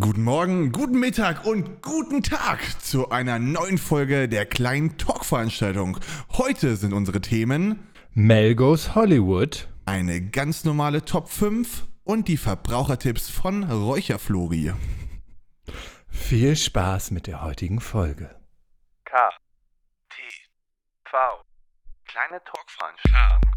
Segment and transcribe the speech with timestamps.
[0.00, 6.00] Guten Morgen, guten Mittag und guten Tag zu einer neuen Folge der kleinen Talk-Veranstaltung.
[6.32, 9.68] Heute sind unsere Themen Mel Goes Hollywood.
[9.86, 14.72] eine ganz normale Top 5 und die Verbrauchertipps von Räucherflori.
[16.08, 18.34] Viel Spaß mit der heutigen Folge.
[19.04, 19.30] K.
[20.08, 20.16] T.
[21.04, 21.16] V.
[22.06, 23.52] Kleine Talkveranstaltung.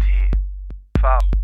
[0.00, 0.30] T.
[0.98, 1.43] V.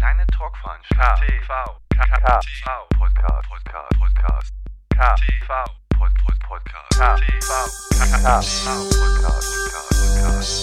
[0.00, 1.28] Kleine Talkveranstaltung.
[1.28, 1.40] T.
[1.44, 1.52] V.
[1.90, 2.00] K.
[2.06, 2.40] K.
[2.40, 2.70] V.
[2.96, 3.48] Podcast.
[3.50, 3.98] Podcast.
[3.98, 4.52] Podcast.
[4.96, 5.14] K.
[5.16, 5.24] T.
[5.46, 5.52] V.
[5.98, 6.12] Pod.
[6.24, 6.38] Pod.
[6.48, 6.88] Podcast.
[6.98, 7.16] K.
[7.16, 7.24] T.
[7.42, 7.52] V.
[7.98, 8.08] K.
[8.08, 8.40] K.
[8.40, 8.64] V.
[8.96, 9.52] Podcast.
[9.60, 10.00] Podcast.
[10.00, 10.56] Podcast.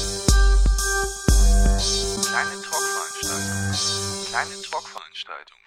[2.25, 4.25] Kleine Talkveranstaltung.
[4.25, 5.61] Kleine Talkveranstaltung.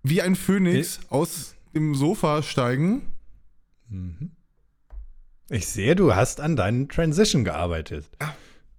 [0.03, 3.03] wie ein Phönix aus dem Sofa steigen.
[3.89, 4.31] Mhm.
[5.51, 8.07] Ich sehe, du hast an deinen Transition gearbeitet.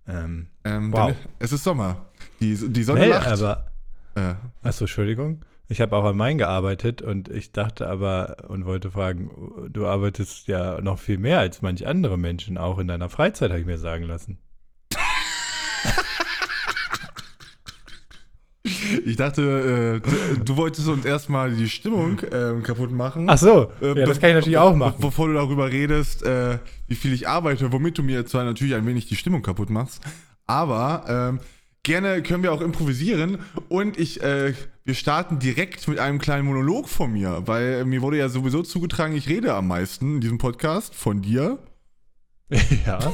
[0.07, 1.15] Ähm, Ähm, Wow.
[1.39, 2.05] es ist Sommer.
[2.41, 3.27] Die, die Sonne Mel, lacht.
[3.27, 3.71] aber,
[4.15, 5.43] äh, achso, Entschuldigung.
[5.67, 9.29] Ich habe auch an meinen gearbeitet und ich dachte aber und wollte fragen,
[9.71, 13.59] du arbeitest ja noch viel mehr als manch andere Menschen, auch in deiner Freizeit, habe
[13.59, 14.39] ich mir sagen lassen.
[19.05, 23.25] Ich dachte, äh, du, wolltest uns erstmal die Stimmung ähm, kaputt machen.
[23.29, 24.95] Ach so, Äh, ja, das kann ich natürlich auch machen.
[24.99, 28.85] Bevor du darüber redest, äh, wie viel ich arbeite, womit du mir zwar natürlich ein
[28.85, 30.01] wenig die Stimmung kaputt machst,
[30.47, 31.39] aber ähm,
[31.83, 34.53] gerne können wir auch improvisieren und ich, äh,
[34.85, 39.15] wir starten direkt mit einem kleinen Monolog von mir, weil mir wurde ja sowieso zugetragen,
[39.15, 41.59] ich rede am meisten in diesem Podcast von dir.
[42.85, 43.13] Ja.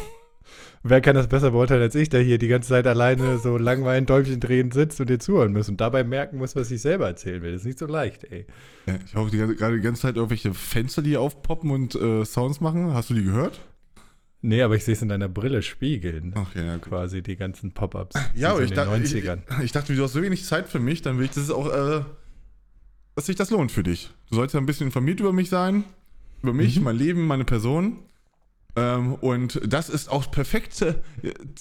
[0.88, 4.06] Wer kann das besser beurteilen als ich, der hier die ganze Zeit alleine so langweilig
[4.06, 7.42] Däumchen drehen sitzt und dir zuhören muss und dabei merken muss, was ich selber erzählen
[7.42, 7.54] will.
[7.54, 8.46] Das ist nicht so leicht, ey.
[8.86, 12.24] Ja, ich hoffe, die, ganze- gerade die ganze Zeit irgendwelche Fenster, die aufpoppen und äh,
[12.24, 12.94] Sounds machen.
[12.94, 13.62] Hast du die gehört?
[14.44, 16.34] Nee, aber ich sehe es in deiner Brille spiegeln.
[16.38, 16.84] Ach ja, gut.
[16.84, 18.16] Quasi die ganzen Pop-Ups.
[18.36, 19.40] Ja, aber ich, den ich, 90ern.
[19.64, 21.66] ich dachte, du hast so wenig Zeit für mich, dann will ich, dass es auch,
[21.74, 22.02] äh,
[23.16, 24.12] dass sich das lohnt für dich.
[24.30, 25.84] Du sollst ja ein bisschen informiert über mich sein,
[26.44, 26.84] über mich, Mhm.
[26.84, 27.98] mein Leben, meine Person.
[28.76, 31.02] Ähm, und das ist auch perfekte,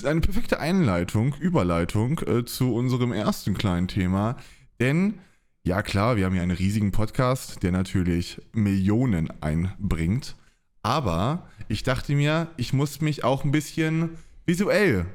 [0.04, 4.36] eine perfekte Einleitung, Überleitung äh, zu unserem ersten kleinen Thema.
[4.80, 5.20] Denn,
[5.62, 10.36] ja klar, wir haben hier einen riesigen Podcast, der natürlich Millionen einbringt.
[10.82, 14.10] Aber ich dachte mir, ich muss mich auch ein bisschen
[14.44, 15.06] visuell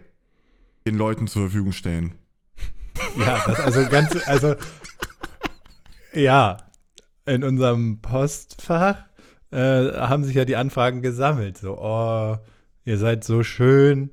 [0.88, 2.16] den Leuten zur Verfügung stellen.
[3.18, 4.56] Ja, das also ganz, also
[6.14, 6.58] ja,
[7.26, 9.09] in unserem Postfach
[9.52, 11.58] äh, haben sich ja die Anfragen gesammelt.
[11.58, 12.38] So, oh,
[12.86, 14.12] ihr seid so schön,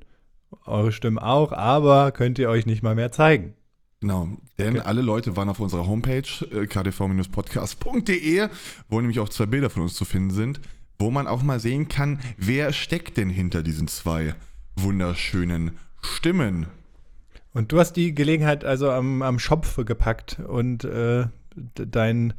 [0.65, 3.53] eure Stimmen auch, aber könnt ihr euch nicht mal mehr zeigen?
[3.99, 4.29] Genau,
[4.59, 4.85] denn Okay.
[4.85, 6.21] alle Leute waren auf unserer Homepage
[6.51, 8.47] äh, kdv-podcast.de,
[8.89, 10.61] wo nämlich auch zwei Bilder von uns zu finden sind,
[10.99, 14.35] wo man auch mal sehen kann, wer steckt denn hinter diesen zwei
[14.75, 15.71] wunderschönen
[16.01, 16.67] Stimmen.
[17.53, 21.25] Und du hast die Gelegenheit also am, am Schopf gepackt und äh,
[21.73, 22.33] dein,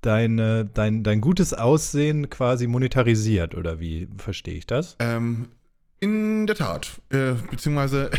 [0.00, 4.08] dein, äh, dein, dein gutes Aussehen quasi monetarisiert, oder wie?
[4.16, 4.96] Verstehe ich das?
[4.98, 5.48] Ähm,
[6.00, 8.10] in der Tat, äh, beziehungsweise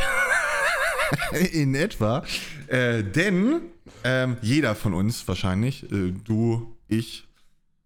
[1.51, 2.23] in etwa,
[2.67, 3.61] äh, denn
[4.03, 7.27] ähm, jeder von uns wahrscheinlich, äh, du, ich,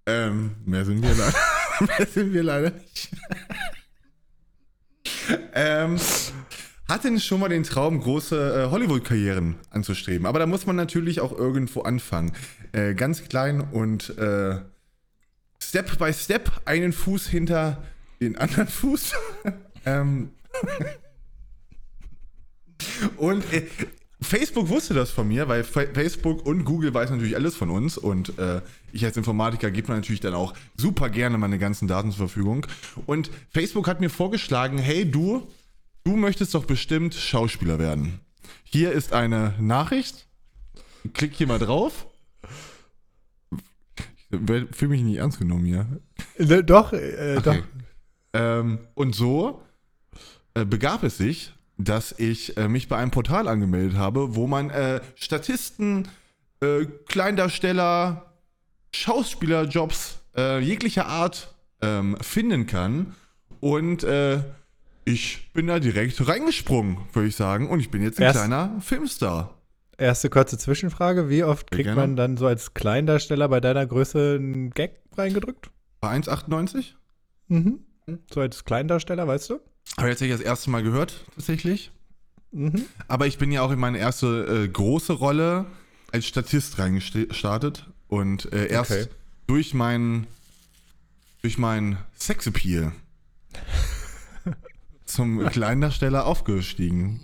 [0.06, 1.38] ähm, mehr sind wir leider,
[1.98, 3.10] mehr sind wir leider nicht,
[5.54, 6.00] ähm,
[6.94, 10.26] hatten schon mal den Traum, große äh, Hollywood-Karrieren anzustreben.
[10.28, 12.32] Aber da muss man natürlich auch irgendwo anfangen.
[12.72, 14.58] Äh, ganz klein und äh,
[15.62, 17.84] Step by Step einen Fuß hinter
[18.22, 19.14] den anderen Fuß.
[19.86, 20.30] ähm,
[23.18, 23.66] und äh,
[24.22, 27.98] Facebook wusste das von mir, weil Fa- Facebook und Google weiß natürlich alles von uns
[27.98, 28.62] und äh,
[28.92, 32.66] ich als Informatiker gebe mir natürlich dann auch super gerne meine ganzen Daten zur Verfügung.
[33.06, 35.48] Und Facebook hat mir vorgeschlagen, hey du,
[36.04, 38.20] du möchtest doch bestimmt Schauspieler werden.
[38.64, 40.28] Hier ist eine Nachricht.
[41.14, 42.08] Klick hier mal drauf.
[44.32, 44.40] Ich
[44.76, 45.86] fühle mich nicht ernst genommen hier.
[46.38, 47.54] Ne, Doch, äh, doch.
[47.54, 47.64] Okay.
[48.34, 49.62] Ähm, und so
[50.56, 54.70] äh, begab es sich, dass ich äh, mich bei einem Portal angemeldet habe, wo man
[54.72, 56.08] äh, Statisten,
[56.62, 58.34] äh, Kleindarsteller,
[58.92, 63.16] Schauspielerjobs äh, jeglicher Art ähm, finden kann.
[63.60, 64.04] Und
[65.06, 67.70] ich bin da direkt reingesprungen, würde ich sagen.
[67.70, 69.58] Und ich bin jetzt ein Erst- kleiner Filmstar.
[69.98, 71.30] Erste kurze Zwischenfrage.
[71.30, 72.02] Wie oft kriegt gerne.
[72.02, 75.70] man dann so als Kleindarsteller bei deiner Größe einen Gag reingedrückt?
[76.02, 76.96] Bei 1,98?
[77.48, 77.80] Mhm.
[78.34, 79.60] So als Kleindarsteller, weißt du?
[79.98, 81.92] Habe ich jetzt nicht das erste Mal gehört, tatsächlich.
[82.52, 82.86] Mhm.
[83.08, 85.66] Aber ich bin ja auch in meine erste äh, große Rolle
[86.12, 89.06] als Statist reingestartet und äh, erst Okay.
[89.48, 90.28] durch meinen
[91.42, 92.92] durch meinen Sexappeal
[95.14, 97.22] zum Kleindarsteller aufgestiegen.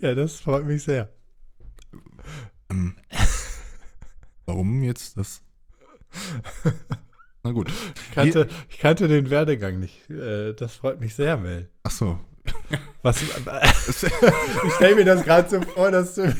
[0.00, 1.08] Ja, das freut mich sehr.
[2.70, 2.96] Ähm,
[4.46, 5.40] warum jetzt das?
[7.44, 7.70] Na gut.
[8.08, 10.08] Ich kannte, ich kannte den Werdegang nicht.
[10.10, 11.68] Äh, Das freut mich sehr, Mel.
[11.84, 12.18] Ach so.
[13.02, 13.22] Was,
[13.88, 16.36] ich stelle mir das gerade so vor, dass du,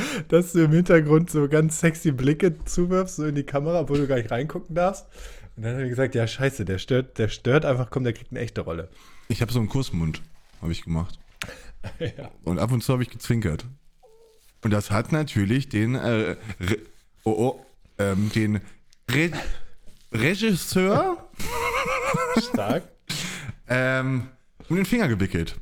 [0.28, 4.06] dass du im Hintergrund so ganz sexy Blicke zuwirfst, so in die Kamera, obwohl du
[4.06, 5.06] gar nicht reingucken darfst.
[5.56, 8.30] Und dann hat er gesagt, ja scheiße, der stört, der stört einfach, komm, der kriegt
[8.30, 8.88] eine echte Rolle.
[9.28, 10.20] Ich habe so einen Kussmund,
[10.60, 11.18] habe ich gemacht.
[11.98, 12.30] ja.
[12.44, 13.64] Und ab und zu habe ich gezwinkert.
[14.62, 16.78] Und das hat natürlich den, äh, Re
[17.24, 17.66] oh, oh,
[17.98, 18.60] ähm, den
[19.10, 19.30] Re
[20.12, 21.28] Regisseur
[22.52, 22.84] Stark.
[23.68, 24.28] ähm,
[24.68, 25.56] um den Finger gewickelt.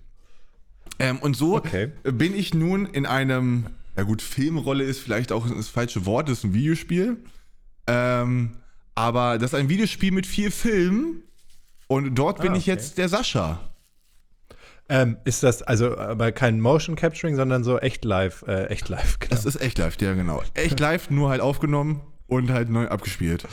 [0.98, 1.90] Ähm, und so Okay.
[2.04, 3.66] bin ich nun in einem,
[3.96, 7.18] ja gut, Filmrolle ist vielleicht auch das falsche Wort, das ist ein Videospiel.
[7.86, 8.56] Ähm,
[8.94, 11.22] aber das ist ein Videospiel mit vier Filmen.
[11.86, 12.70] Und dort bin Ah, ich okay.
[12.72, 13.60] jetzt der Sascha.
[14.88, 19.18] Ähm, ist das also aber kein Motion Capturing, sondern so echt live, äh, echt live,
[19.18, 19.34] genau.
[19.34, 20.42] Das ist echt live, ja genau.
[20.54, 23.46] Echt live, nur halt aufgenommen und halt neu abgespielt.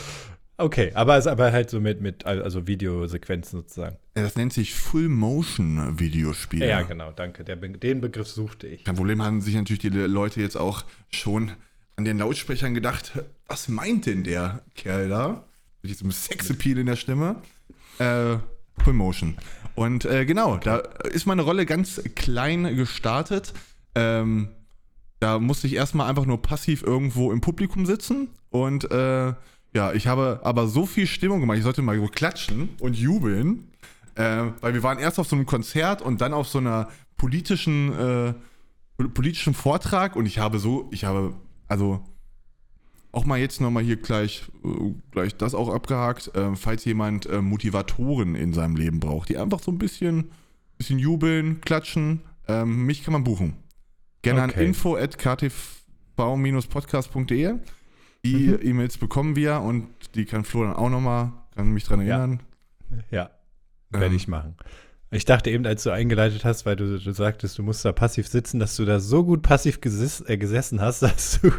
[0.57, 3.97] Okay, aber ist aber halt so mit, mit also Videosequenzen sozusagen.
[4.15, 6.63] Ja, Das nennt sich Full Motion Videospiel.
[6.63, 7.43] Ja, genau, danke.
[7.43, 8.83] Der, den Begriff suchte ich.
[8.83, 11.51] Kein Problem haben sich natürlich die Leute jetzt auch schon
[11.95, 13.13] an den Lautsprechern gedacht,
[13.47, 15.45] was meint denn der Kerl da?
[15.81, 17.37] Mit diesem Sexappeal in der Stimme.
[17.97, 18.37] Äh,
[18.83, 19.37] Full Motion.
[19.75, 23.53] Und äh, genau, da ist meine Rolle ganz klein gestartet.
[23.95, 24.49] Ähm,
[25.19, 29.33] da musste ich erstmal einfach nur passiv irgendwo im Publikum sitzen und äh,
[29.73, 33.69] ja, ich habe aber so viel Stimmung gemacht, ich sollte mal so klatschen und jubeln,
[34.15, 37.93] äh, weil wir waren erst auf so einem Konzert und dann auf so einer politischen,
[37.93, 38.33] äh,
[39.13, 41.33] politischen Vortrag und ich habe so, ich habe,
[41.67, 42.01] also
[43.13, 47.41] auch mal jetzt nochmal hier gleich, äh, gleich das auch abgehakt, äh, falls jemand äh,
[47.41, 50.31] Motivatoren in seinem Leben braucht, die einfach so ein bisschen,
[50.77, 53.55] bisschen jubeln, klatschen, ähm, mich kann man buchen.
[54.21, 54.59] Gerne Okay.
[54.59, 57.55] an info at ktv-podcast.de.
[58.25, 58.59] Die Mhm.
[58.61, 62.19] E-Mails bekommen wir und die kann Flo dann auch nochmal, kann mich dran Ja.
[62.19, 62.39] erinnern.
[63.09, 63.31] Ja,
[63.89, 64.15] werde Ähm.
[64.15, 64.55] ich machen.
[65.13, 68.29] Ich dachte eben, als du eingeleitet hast, weil du, du sagtest, du musst da passiv
[68.29, 71.51] sitzen, dass du da so gut passiv gesis, äh, gesessen hast, dass du,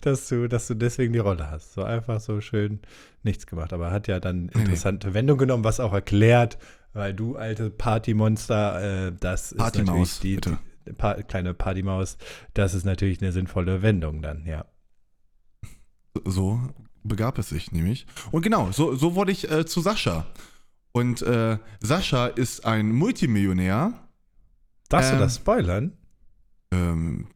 [0.00, 1.74] dass du, dass du deswegen die Rolle hast.
[1.74, 2.80] So einfach so schön
[3.22, 3.72] nichts gemacht.
[3.72, 4.52] Aber hat ja dann nee.
[4.54, 6.58] interessante Wendung genommen, was auch erklärt,
[6.92, 10.56] weil du alte Partymonster, äh, das ist Partymaus, natürlich die,
[10.88, 12.18] die pa kleine Partymaus,
[12.54, 14.64] das ist natürlich eine sinnvolle Wendung dann, ja.
[16.24, 16.60] So
[17.04, 18.06] begab es sich nämlich.
[18.30, 20.26] Und genau, so, so wurde ich äh, zu Sascha.
[20.92, 23.92] Und äh, Sascha ist ein Multimillionär.
[24.88, 25.18] Darfst Ähm.
[25.18, 25.92] du das spoilern?
[26.70, 27.28] Ähm,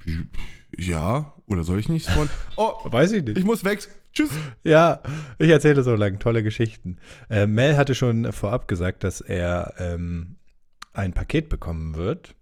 [0.77, 2.31] ja, oder soll ich nicht spoilern?
[2.57, 3.39] Oh, Weiß ich nicht.
[3.39, 3.89] ich muss weg.
[4.13, 4.31] Tschüss.
[4.63, 5.01] Ja,
[5.39, 6.99] ich erzähle so lang tolle Geschichten.
[7.31, 10.37] Äh, Mel hatte schon vorab gesagt, dass er ähm,
[10.93, 12.35] ein Paket bekommen wird.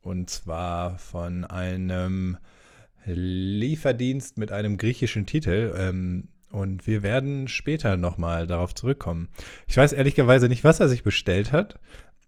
[0.00, 2.38] Und zwar von einem
[3.14, 5.74] Lieferdienst mit einem griechischen Titel.
[5.76, 9.28] Ähm, und wir werden später nochmal darauf zurückkommen.
[9.66, 11.78] Ich weiß ehrlicherweise nicht, was er sich bestellt hat.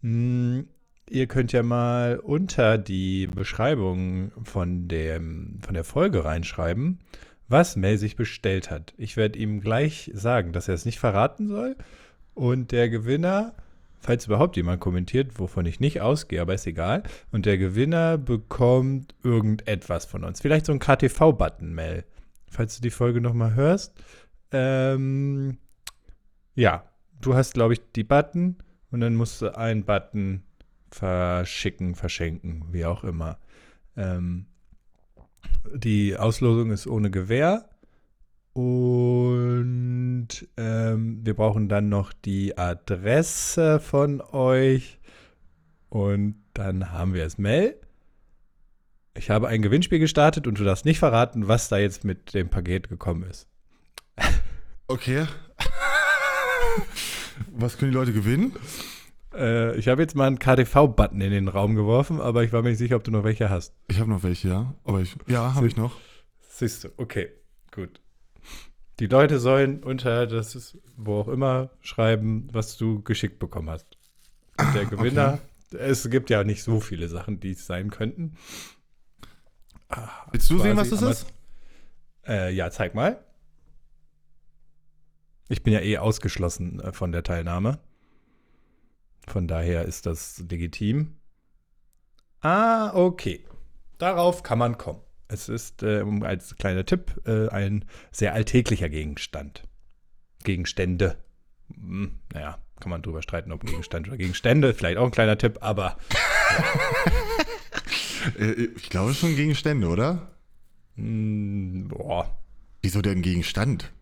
[0.03, 0.69] Hm,
[1.09, 7.01] ihr könnt ja mal unter die Beschreibung von, dem, von der Folge reinschreiben,
[7.49, 8.95] was Mel sich bestellt hat.
[8.97, 11.77] Ich werde ihm gleich sagen, dass er es nicht verraten soll.
[12.35, 13.55] Und der Gewinner,
[14.01, 17.03] falls überhaupt jemand kommentiert, wovon ich nicht ausgehe, aber ist egal.
[17.31, 20.41] Und der Gewinner bekommt irgendetwas von uns.
[20.41, 22.05] Vielleicht so ein KTV-Button, Mel.
[22.51, 23.95] Falls du die Folge nochmal hörst.
[24.51, 25.59] Ähm,
[26.55, 26.85] ja,
[27.21, 28.57] du hast, glaube ich, die Button
[28.91, 30.43] und dann musst du einen Button
[30.91, 33.39] verschicken, verschenken, wie auch immer.
[33.97, 34.47] Ähm,
[35.73, 37.70] die Auslosung ist ohne Gewähr.
[38.53, 44.99] Und ähm, wir brauchen dann noch die Adresse von euch.
[45.89, 47.39] Und dann haben wir es.
[47.39, 47.81] Mel,
[49.15, 52.49] ich habe ein Gewinnspiel gestartet und du darfst nicht verraten, was da jetzt mit dem
[52.49, 53.49] Paket gekommen ist.
[54.87, 55.27] Okay.
[57.53, 58.55] Was können die Leute gewinnen?
[59.35, 62.71] Äh, ich habe jetzt mal einen KTV-Button in den Raum geworfen, aber ich war mir
[62.71, 63.75] nicht sicher, ob du noch welche hast.
[63.89, 64.75] Ich habe noch welche, ja.
[64.85, 65.97] Aber ich, ja, habe ich noch.
[66.41, 67.31] Siehst du, okay,
[67.71, 68.01] gut.
[69.01, 73.87] Die Leute sollen unter das ist, wo auch immer schreiben, was du geschickt bekommen hast.
[74.59, 75.39] Und der Gewinner,
[75.73, 78.37] es gibt ja nicht so viele Sachen, die es sein könnten.
[80.31, 81.27] Willst du sehen, was das ist?
[82.27, 83.25] Äh, ja, zeig mal.
[85.49, 87.79] Ich bin ja eh ausgeschlossen äh, von der Teilnahme.
[89.27, 91.17] Von daher ist das legitim.
[92.41, 93.47] Ah, okay.
[93.97, 95.01] Darauf kann man kommen.
[95.33, 99.63] Es ist äh, als kleiner Tipp äh, ein sehr alltäglicher Gegenstand.
[100.43, 101.17] Gegenstände.
[101.73, 104.75] Hm, naja, kann man drüber streiten, ob Gegenstand oder Gegenstände.
[104.75, 105.97] Vielleicht auch ein kleiner Tipp, aber
[108.39, 110.31] Äh, ich glaube schon Gegenstände, oder?
[110.97, 112.39] mh, boah.
[112.83, 113.93] Wieso denn Gegenstand?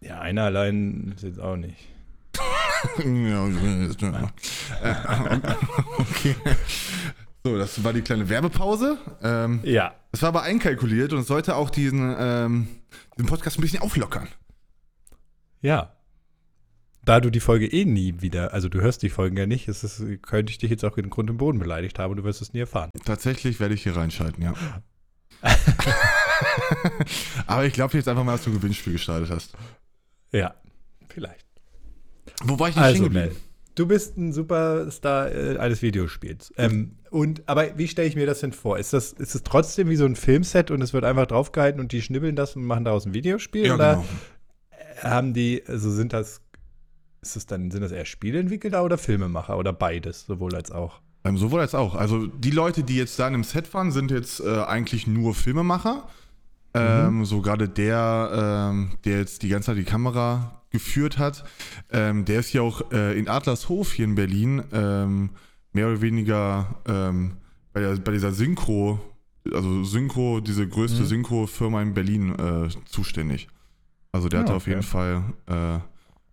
[0.00, 1.76] Ja, einer allein ist jetzt auch nicht.
[3.04, 3.46] Ja,
[4.00, 4.32] ja.
[5.98, 6.34] okay.
[7.44, 8.98] So, das war die kleine Werbepause.
[9.22, 12.68] Ähm, Ja, das war aber einkalkuliert und es sollte auch diesen, ähm,
[13.16, 14.28] diesen Podcast ein bisschen auflockern.
[15.62, 15.94] Ja.
[17.04, 19.82] Da du die Folge eh nie wieder, also du hörst die Folgen ja nicht, ist
[19.84, 22.42] es, könnte ich dich jetzt auch in Grund und Boden beleidigt haben und du wirst
[22.42, 22.90] es nie erfahren.
[23.06, 24.54] Tatsächlich werde ich hier reinschalten, ja.
[27.46, 29.54] aber ich glaube jetzt einfach mal, dass du ein Gewinnspiel gestartet hast.
[30.32, 30.54] Ja,
[31.08, 31.46] vielleicht.
[32.44, 33.36] Wo war ich denn Also, stehen geblieben?
[33.74, 36.52] du bist ein Superstar äh, eines Videospiels.
[36.58, 38.78] Ähm, und, aber wie stelle ich mir das denn vor?
[38.78, 41.92] Ist das, ist es trotzdem wie so ein Filmset und es wird einfach draufgehalten und
[41.92, 43.66] die schnibbeln das und machen daraus ein Videospiel?
[43.66, 44.06] Ja, oder genau.
[45.02, 46.40] haben die, also sind das,
[47.20, 51.00] ist das dann, sind das eher Spieleentwickler oder Filmemacher oder beides, sowohl als auch?
[51.24, 51.94] Ähm, sowohl als auch.
[51.94, 55.34] Also die Leute, die jetzt da in dem Set waren, sind jetzt äh, eigentlich nur
[55.34, 56.08] Filmemacher.
[56.72, 61.44] Ähm, so gerade der, ähm, der jetzt die ganze Zeit die Kamera geführt hat,
[61.90, 65.30] ähm, der ist ja auch äh, in Adlershof hier in Berlin ähm,
[65.72, 67.36] mehr oder weniger ähm,
[67.72, 68.98] bei, der, bei dieser Synchro,
[69.52, 71.06] also Synchro, diese größte Mhm.
[71.06, 73.48] Synchro-Firma in Berlin äh, zuständig.
[74.12, 74.70] Also der Ah, hatte auf okay.
[74.70, 75.78] jeden Fall äh,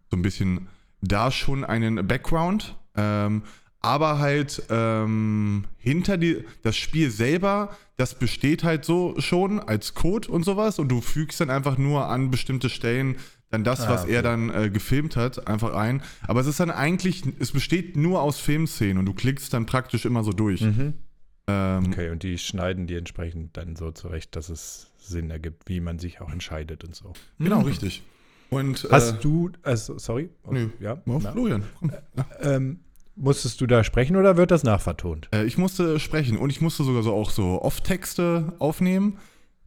[0.09, 0.67] so ein bisschen
[1.01, 2.75] da schon einen Background.
[2.95, 3.43] Ähm,
[3.79, 10.27] aber halt ähm, hinter die, das Spiel selber, das besteht halt so schon als Code
[10.29, 13.17] und sowas und du fügst dann einfach nur an bestimmte Stellen
[13.49, 14.21] dann das, Ah, was er okay.
[14.23, 16.01] dann äh, gefilmt hat, einfach ein.
[16.27, 20.05] Aber es ist dann eigentlich, es besteht nur aus Filmszenen und du klickst dann praktisch
[20.05, 20.61] immer so durch.
[20.61, 20.93] Ähm,
[21.87, 25.97] Okay, und die schneiden die entsprechend dann so zurecht, dass es Sinn ergibt, wie man
[25.99, 27.13] sich auch entscheidet und so.
[27.39, 28.03] Genau, richtig.
[28.49, 30.29] Und Hast äh, du, also, sorry?
[30.49, 30.69] Nö.
[30.79, 31.91] Ja, oh, na, Florian, komm.
[32.41, 32.79] ähm,
[33.15, 35.29] musstest du da sprechen oder wird das nachvertont?
[35.33, 39.17] Äh, ich musste sprechen und ich musste sogar so auch so Off-Texte aufnehmen,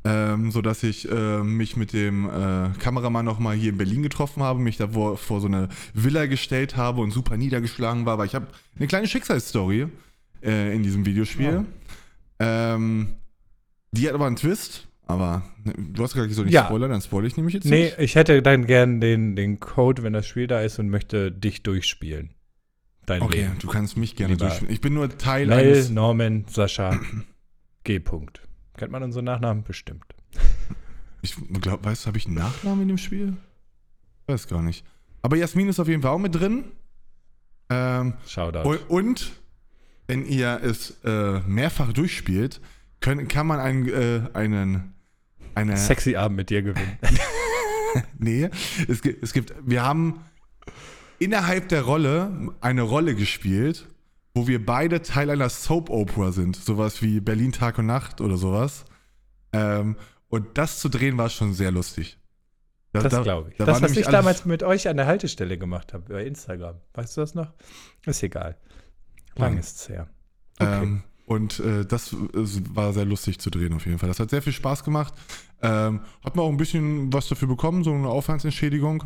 [0.05, 4.59] ähm, sodass ich äh, mich mit dem äh, Kameramann nochmal hier in Berlin getroffen habe,
[4.61, 8.35] mich da vor, vor so eine Villa gestellt habe und super niedergeschlagen war, weil ich
[8.35, 9.89] habe eine kleine Schicksalsstory
[10.43, 11.65] äh, in diesem Videospiel.
[12.39, 13.15] Ähm,
[13.93, 16.65] die hat aber einen Twist, aber ne, du hast gesagt, ich soll nicht Ja.
[16.67, 17.99] spoilern, dann spoilere ich nämlich jetzt Nee, nicht.
[17.99, 21.63] ich hätte dann gern den, den Code, wenn das Spiel da ist und möchte dich
[21.63, 22.31] durchspielen.
[23.07, 23.57] Dein Okay, Leben.
[23.59, 24.73] du kannst mich gerne durchführen.
[24.73, 25.91] Ich bin nur Teil Mel, eines...
[25.91, 26.99] Norman, Sascha,
[27.85, 27.97] G.
[27.99, 28.41] -Punkt.
[28.81, 29.63] Kennt man unseren Nachnamen?
[29.63, 30.05] Bestimmt.
[31.23, 33.37] Ich glaube, weißt du, habe ich einen Nachnamen in dem Spiel?
[34.27, 34.87] Weiß gar nicht.
[35.21, 36.65] Aber Jasmin ist auf jeden Fall auch mit drin.
[37.69, 38.79] Ähm, Shoutout.
[38.89, 39.33] und,
[40.07, 42.63] wenn ihr es äh, mehrfach durchspielt,
[43.01, 44.95] können, kann man einen, äh, einen
[45.55, 46.99] eine, Sexy Abend mit dir gewinnen.
[48.19, 48.49] nee,
[48.89, 50.25] es gibt, es gibt, wir haben
[51.19, 53.90] innerhalb der Rolle eine Rolle gespielt,
[54.35, 58.37] wo wir beide Teil einer Soap Opera sind, sowas wie Berlin Tag und Nacht oder
[58.37, 58.85] sowas.
[59.53, 59.97] Ähm,
[60.29, 62.19] und das zu drehen war schon sehr lustig.
[62.93, 63.57] Da- Das da- glaube ich.
[63.57, 66.77] da das, was ich damals mit euch an der Haltestelle gemacht habe, bei Instagram.
[66.95, 67.53] Weißt du das noch?
[68.07, 68.57] Ist egal.
[69.37, 70.09] Lang ist es her.
[70.59, 70.83] Okay.
[70.83, 74.09] Ähm, und äh, das war sehr lustig zu drehen auf jeden Fall.
[74.09, 75.15] Das hat sehr viel Spaß gemacht.
[75.63, 79.05] Ähm, hat man auch ein bisschen was dafür bekommen, so eine Aufwandsentschädigung.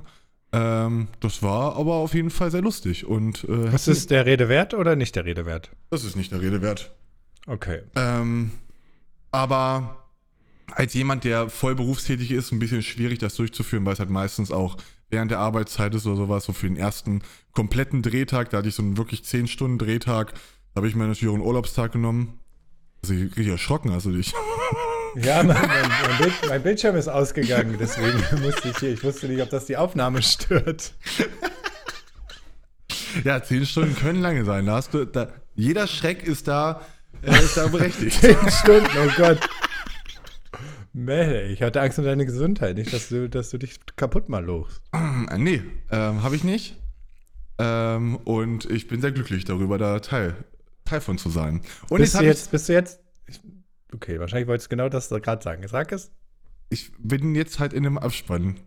[0.54, 3.04] Ähm, das war aber auf jeden Fall sehr lustig.
[3.06, 5.70] Und äh, Was ist der Rede wert oder nicht der Rede wert?
[5.90, 6.94] das ist nicht der Rede wert.
[7.48, 7.82] Okay.
[7.96, 8.52] Ähm,
[9.32, 10.04] aber
[10.70, 14.52] als jemand, der voll berufstätig ist, ein bisschen schwierig, das durchzuführen, weil es halt meistens
[14.52, 14.76] auch
[15.10, 18.76] während der Arbeitszeit ist oder sowas, so für den ersten kompletten Drehtag, da hatte ich
[18.76, 22.38] so einen wirklich 10 Stunden Drehtag, da habe ich mir natürlich auch einen Urlaubstag genommen.
[23.02, 24.32] Also ich richtig erschrocken, du dich.
[25.16, 28.90] Ja, mein, mein, Bild, mein Bildschirm ist ausgegangen, deswegen musste ich hier.
[28.92, 30.94] Ich wusste nicht, ob das die Aufnahme stört.
[33.24, 34.66] Ja, 10 Stunden können lange sein.
[34.66, 36.80] Da hast du, da, jeder Schreck ist da,
[37.22, 38.16] äh, ist da berechtigt.
[38.20, 39.38] Zehn Stunden, oh Gott.
[40.92, 44.44] Mel, ich hatte Angst um deine Gesundheit, nicht, dass du, dass du dich kaputt mal
[44.44, 44.80] lochst.
[44.92, 46.76] Äh, nee, ähm, habe ich nicht.
[47.58, 50.34] Ähm, und ich bin sehr glücklich darüber, da Teil,
[50.84, 51.62] Teil von zu sein.
[51.88, 53.00] Und Bist du ich- jetzt, bist du jetzt.
[53.94, 55.66] Okay, wahrscheinlich wolltest du genau das gerade sagen.
[55.68, 56.10] Sag es.
[56.70, 58.58] Ich bin jetzt halt in einem Abspann.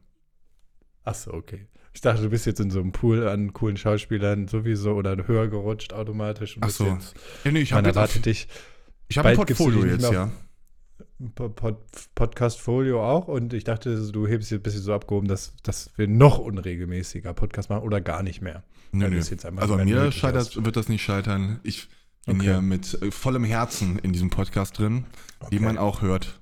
[1.03, 1.67] Achso, okay.
[1.93, 5.47] Ich dachte, du bist jetzt in so einem Pool an coolen Schauspielern sowieso oder höher
[5.47, 6.55] gerutscht automatisch.
[6.55, 6.85] und Ach bist so.
[6.85, 8.47] Jetzt, Ja, nee, ich habe erwartet dich.
[9.07, 10.31] ich hab ein Portfolio jetzt, ja.
[11.33, 11.77] Pod Pod
[12.13, 16.07] Podcast-Folio auch und ich dachte, du hebst jetzt ein bisschen so abgehoben, dass, dass wir
[16.07, 18.63] noch unregelmäßiger Podcast machen oder gar nicht mehr.
[18.91, 19.19] Nö, nö.
[19.55, 21.59] Also an mir scheitert, wird das nicht scheitern.
[21.63, 21.89] Ich
[22.27, 22.43] bin Okay.
[22.51, 25.05] hier mit äh, vollem Herzen in diesem Podcast drin,
[25.49, 26.39] wie man auch hört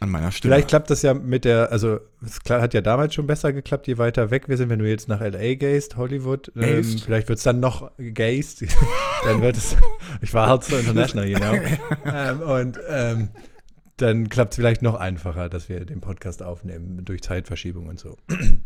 [0.00, 0.52] an meiner Stimme.
[0.54, 3.98] Vielleicht klappt das ja mit der, also es hat ja damals schon besser geklappt, je
[3.98, 7.44] weiter weg wir sind, wenn du jetzt nach LA gehst, Hollywood, ähm, vielleicht wird es
[7.44, 8.64] dann noch gehst,
[9.24, 9.76] dann wird es,
[10.20, 11.54] ich war halt so international, you know,
[12.04, 13.28] ähm, und ähm,
[13.98, 18.16] dann klappt es vielleicht noch einfacher, dass wir den Podcast aufnehmen durch Zeitverschiebung und so.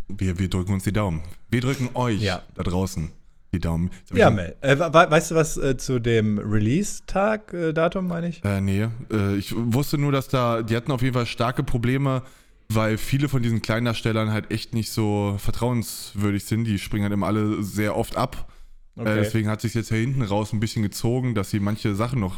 [0.08, 1.22] wir, wir drücken uns die Daumen.
[1.50, 2.40] Wir drücken euch Ja.
[2.54, 3.10] da draußen
[3.56, 3.90] die Daumen.
[4.14, 8.44] Ja, Mel, äh, we- weißt du was äh, zu dem Release-Tag, äh, meine ich?
[8.44, 12.22] Äh, nee, äh, ich wusste nur, dass da, die hatten auf jeden Fall starke Probleme,
[12.68, 16.64] weil viele von diesen Kleindarstellern halt echt nicht so vertrauenswürdig sind.
[16.64, 18.50] Die springen halt immer alle sehr oft ab.
[18.98, 22.18] Äh, deswegen hat sich jetzt hier hinten raus ein bisschen gezogen, dass sie manche Sachen
[22.20, 22.36] noch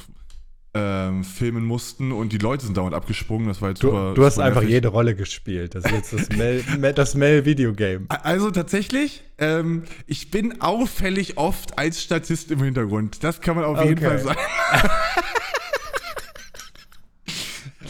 [0.78, 3.48] ähm, filmen mussten und die Leute sind dauernd abgesprungen.
[3.48, 4.14] Das war jetzt Du, super.
[4.14, 4.74] du hast super einfach nervig.
[4.74, 5.74] jede Rolle gespielt.
[5.74, 8.06] Das ist jetzt das Mel, Mel- das Mel-Videogame.
[8.08, 13.22] Also tatsächlich, ähm, ich bin auffällig oft als Statist im Hintergrund.
[13.24, 14.06] Das kann man auf jeden Okay.
[14.06, 14.38] Fall sagen.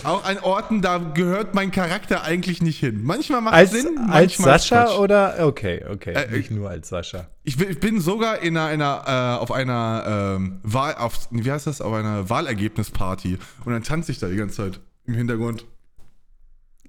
[0.05, 3.03] Auch an Orten, da gehört mein Charakter eigentlich nicht hin.
[3.03, 4.99] Manchmal macht Als, es Sinn, als manchmal ist Sascha Quatsch.
[4.99, 5.47] oder?
[5.47, 6.13] Okay, okay.
[6.13, 7.29] Äh, nicht nur als Sascha.
[7.43, 11.29] Ich bin, ich bin sogar in einer, in einer äh, auf einer ähm, Wahl, auf,
[11.31, 15.15] wie heißt das, auf einer Wahlergebnisparty und dann tanze ich da die ganze Zeit im
[15.15, 15.67] Hintergrund.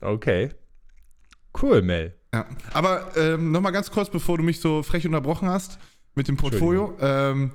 [0.02, 0.50] Okay.
[1.60, 2.14] Cool, Mel.
[2.34, 5.80] Ja, aber ähm, nochmal ganz kurz, bevor du mich so frech unterbrochen hast
[6.14, 6.96] mit dem Portfolio.
[7.02, 7.52] Ähm,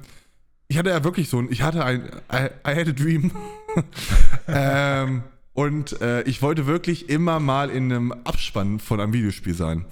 [0.66, 3.30] ich hatte ja wirklich so ein, ich hatte ein, I, I had a dream.
[4.48, 5.22] ähm,
[5.54, 9.86] und äh, ich wollte wirklich immer mal in einem Abspann von einem Videospiel sein.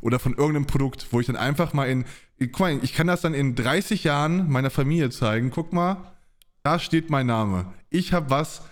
[0.00, 2.04] Oder von irgendeinem Produkt, wo ich dann einfach mal in,
[2.38, 5.50] guck mal, ich kann das dann in 30 Jahren meiner Familie zeigen.
[5.50, 5.98] Guck mal,
[6.64, 7.66] da steht mein Name.
[7.88, 8.62] Ich habe was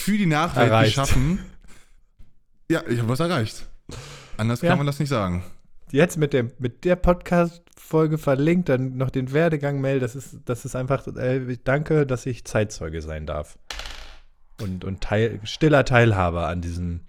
[0.00, 0.94] für die Nachwelt Erreicht.
[0.96, 1.40] geschaffen.
[2.70, 3.66] Ja, ich habe was erreicht.
[4.38, 4.70] Anders Ja.
[4.70, 5.44] kann man das nicht sagen.
[5.90, 10.00] Jetzt mit, dem, mit der Podcast-Folge verlinkt, dann noch den Werdegang, Mel.
[10.00, 13.58] Das ist, das ist einfach, äh, danke, dass ich Zeitzeuge sein darf.
[14.62, 17.00] Und, und teil, stiller Teilhaber an diesem,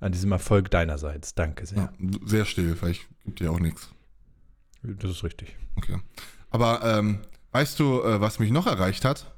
[0.00, 1.34] an diesem Erfolg deinerseits.
[1.34, 1.78] Danke sehr.
[1.78, 1.92] Ja,
[2.24, 3.90] sehr still, weil ich gibt dir auch nichts.
[4.82, 5.56] Das ist richtig.
[5.76, 5.98] Okay.
[6.50, 7.20] Aber ähm,
[7.52, 9.32] weißt du, äh, was mich noch erreicht hat?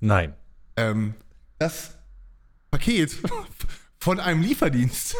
[0.00, 0.34] Nein.
[0.76, 1.14] Ähm,
[1.58, 1.98] das
[2.70, 3.18] Paket
[3.98, 5.16] von einem Lieferdienst.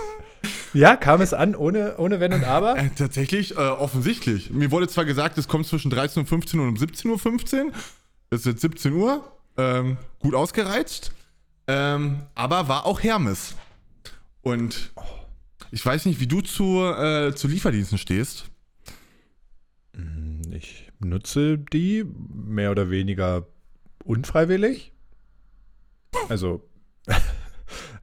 [0.72, 2.78] Ja, kam es an, ohne, ohne Wenn und Aber?
[2.78, 4.50] Äh, tatsächlich, äh, offensichtlich.
[4.50, 7.72] Mir wurde zwar gesagt, es kommt zwischen 13.15 Uhr und um 17.15 Uhr.
[8.30, 9.32] Es ist jetzt 17 Uhr.
[9.56, 11.12] Ähm, gut ausgereizt.
[11.70, 13.54] Ähm, aber war auch Hermes.
[14.42, 14.92] Und
[15.70, 18.50] ich weiß nicht, wie du zu, äh, zu Lieferdiensten stehst.
[20.50, 23.46] Ich nutze die mehr oder weniger
[24.04, 24.92] unfreiwillig.
[26.28, 26.68] Also,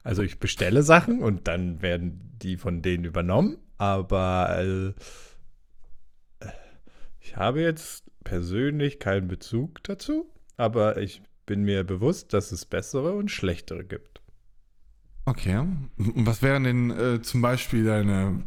[0.02, 3.58] also ich bestelle Sachen und dann werden die von denen übernommen.
[3.76, 4.94] Aber
[6.40, 6.48] äh,
[7.20, 10.32] ich habe jetzt persönlich keinen Bezug dazu.
[10.56, 14.20] Aber ich bin mir bewusst, dass es bessere und schlechtere gibt.
[15.24, 15.56] Okay.
[15.56, 18.44] Und was wären denn äh, zum Beispiel deine.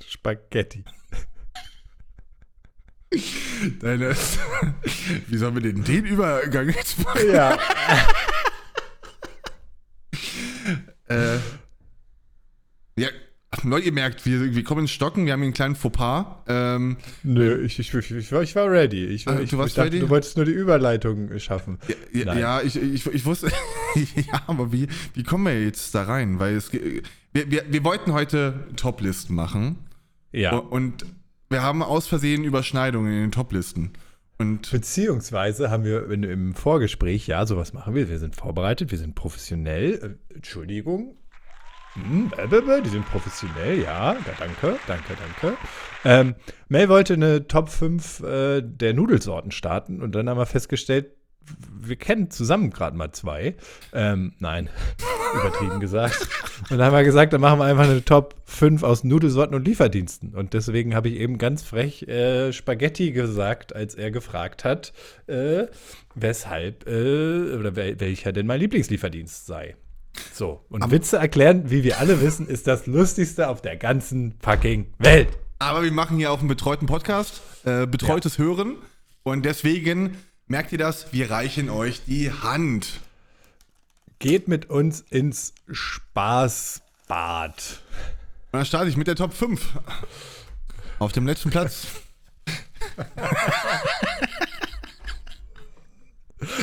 [0.00, 0.84] Spaghetti.
[3.80, 4.16] deine
[5.28, 7.30] wie sollen wir den Übergang jetzt machen?
[7.32, 7.58] Ja.
[11.08, 11.38] Äh,
[12.98, 13.08] ja,
[13.70, 16.26] Leute, ihr merkt, wir, wir kommen ins Stocken, wir haben hier einen kleinen Fauxpas.
[16.46, 19.06] Ähm, Nö, ich, ich, ich, war, ich war ready.
[19.06, 20.00] Ich, Ah, ich, du warst ich dachte, ready?
[20.00, 21.78] du wolltest nur die Überleitung schaffen.
[22.12, 22.38] ja, Nein.
[22.38, 23.50] ja ich, ich, ich wusste.
[23.94, 26.38] ja, aber wie, wie kommen wir jetzt da rein?
[26.38, 27.02] Weil es, wir,
[27.32, 29.78] wir, wir wollten heute Toplisten machen.
[30.32, 30.56] Ja.
[30.56, 31.06] Und
[31.48, 33.92] wir haben aus Versehen Überschneidungen in den Toplisten.
[34.38, 38.08] Und Beziehungsweise haben wir in, im Vorgespräch, ja, sowas machen wir.
[38.08, 40.18] Wir sind vorbereitet, wir sind professionell.
[40.30, 41.16] Äh, Entschuldigung.
[41.96, 42.30] Hm,
[42.84, 44.12] die sind professionell, ja.
[44.12, 45.56] ja danke, danke, danke.
[46.04, 46.34] Ähm,
[46.68, 51.06] Mel wollte eine Top 5 äh, der Nudelsorten starten und dann haben wir festgestellt,
[51.80, 53.54] wir kennen zusammen gerade mal zwei.
[53.92, 54.68] Ähm, nein,
[55.34, 56.28] übertrieben gesagt.
[56.70, 59.66] Und dann haben wir gesagt, dann machen wir einfach eine Top 5 aus Nudelsorten und
[59.66, 60.34] Lieferdiensten.
[60.34, 64.92] Und deswegen habe ich eben ganz frech äh, Spaghetti gesagt, als er gefragt hat,
[65.28, 65.66] äh,
[66.14, 69.76] weshalb äh, oder wel welcher denn mein Lieblingslieferdienst sei.
[70.32, 74.34] So, und Aber- Witze erklären, wie wir alle wissen, ist das Lustigste auf der ganzen
[74.42, 75.28] fucking Welt.
[75.58, 78.76] Aber wir machen hier auch einen betreuten Podcast, äh, betreutes Hören.
[79.22, 83.00] Und deswegen merkt ihr das, wir reichen euch die Hand.
[84.18, 86.82] Geht mit uns ins Spaßbad.
[88.52, 89.78] Und dann starte ich mit der Top 5.
[90.98, 91.86] Auf dem letzten Platz.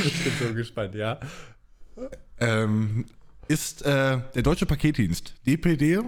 [0.03, 1.19] Ich bin so gespannt, ja.
[2.39, 3.05] Ähm,
[3.47, 5.99] ist äh, der Deutsche Paketdienst, DPD.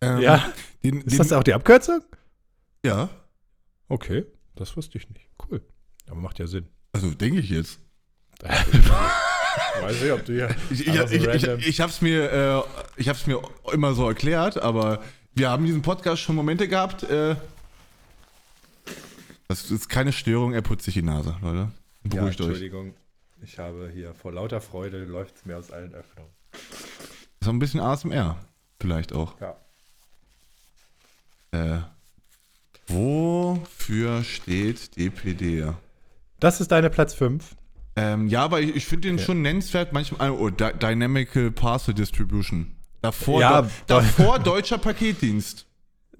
[0.00, 0.52] Ähm, Ja.
[0.82, 2.02] Den, Ist den, das auch die Abkürzung?
[2.84, 3.08] Ja,
[3.92, 5.28] Okay, das wusste ich nicht.
[5.50, 5.60] Cool.
[6.06, 6.66] Aber macht ja Sinn.
[6.92, 7.78] also denke ich jetzt.
[8.42, 10.48] Weiß nicht, ob du hier.
[10.70, 12.62] Ich, ich, ich, ich, ich habe es mir, äh,
[12.96, 15.02] ich hab's mir immer so erklärt, aber
[15.34, 17.02] wir haben in diesem Podcast schon Momente gehabt.
[17.02, 17.36] Äh,
[19.48, 21.58] das ist keine Störung, er putzt sich die Nase, Leute.
[21.58, 21.70] ja,
[22.04, 22.46] Beruhigt euch.
[22.46, 22.94] Entschuldigung.
[23.42, 26.30] Ich habe hier vor lauter Freude läuft es mir aus allen Öffnungen.
[27.40, 28.36] Ist auch ein bisschen ASMR,
[28.80, 29.34] vielleicht auch.
[29.40, 29.56] Ja.
[31.52, 31.80] Äh,
[32.88, 35.72] wofür steht DPD?
[36.40, 37.56] Das ist deine Platz 5.
[37.94, 39.24] Ähm, ja, aber ich, ich finde den Okay.
[39.24, 40.30] schon nennenswert manchmal.
[40.30, 42.74] Oh, Dy Dynamical Parcel Distribution.
[43.02, 45.66] Davor, Ja, davor deutscher Paketdienst.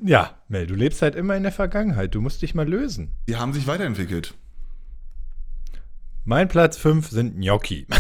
[0.05, 2.15] Ja, Mel, du lebst halt immer in der Vergangenheit.
[2.15, 3.15] Du musst dich mal lösen.
[3.29, 4.35] Die haben sich weiterentwickelt.
[6.25, 7.87] Mein Platz 5 sind Gnocchi.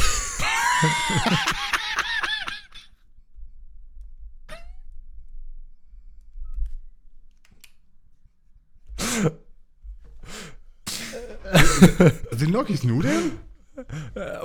[12.31, 13.33] Sind Lokis Nudeln?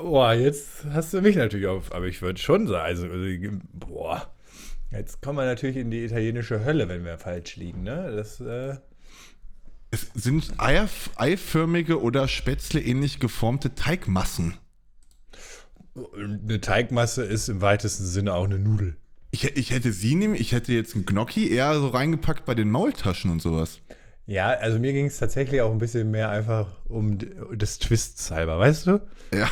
[0.02, 1.92] Boah, jetzt hast du mich natürlich auf.
[1.92, 4.34] Aber ich würde schon sagen, also, also, boah.
[4.92, 8.14] Jetzt kommen wir natürlich in die italienische Hölle, wenn wir falsch liegen, ne?
[8.16, 8.78] Das, äh,
[9.92, 14.56] Es sind Eier, eiförmige oder spätzle-ähnlich geformte Teigmassen.
[16.16, 18.96] eine Teigmasse ist im weitesten Sinne auch eine Nudel.
[19.32, 22.72] Ich, ich hätte sie nehmen, ich hätte jetzt einen Gnocchi eher so reingepackt bei den
[22.72, 23.82] Maultaschen und sowas.
[24.28, 28.30] Ja, also mir ging es tatsächlich auch ein bisschen mehr einfach um d- des Twists
[28.30, 28.92] halber, weißt du?
[29.34, 29.50] Ja.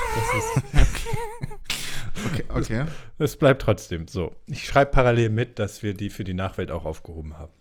[0.74, 0.86] Das, ist,
[2.26, 2.86] Okay, okay.
[3.18, 4.36] das bleibt trotzdem so.
[4.48, 7.52] Ich schreibe parallel mit, dass wir die für die Nachwelt auch aufgehoben haben.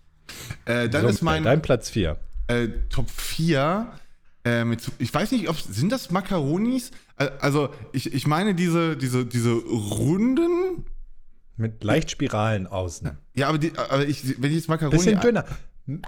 [0.65, 2.17] Äh, dann so, ist mein Dein Platz 4.
[2.49, 3.93] äh, Top 4
[4.45, 6.91] äh, mit, ich weiß nicht, ob sind das Makaronis?
[7.19, 10.85] Äh, Also, ich, ich meine diese, diese, diese runden.
[11.57, 13.11] Mit leicht Spiralen außen.
[13.35, 14.97] Ja, aber, die, aber ich, wenn ich jetzt Makaroni.
[14.97, 15.45] Bisschen dünner.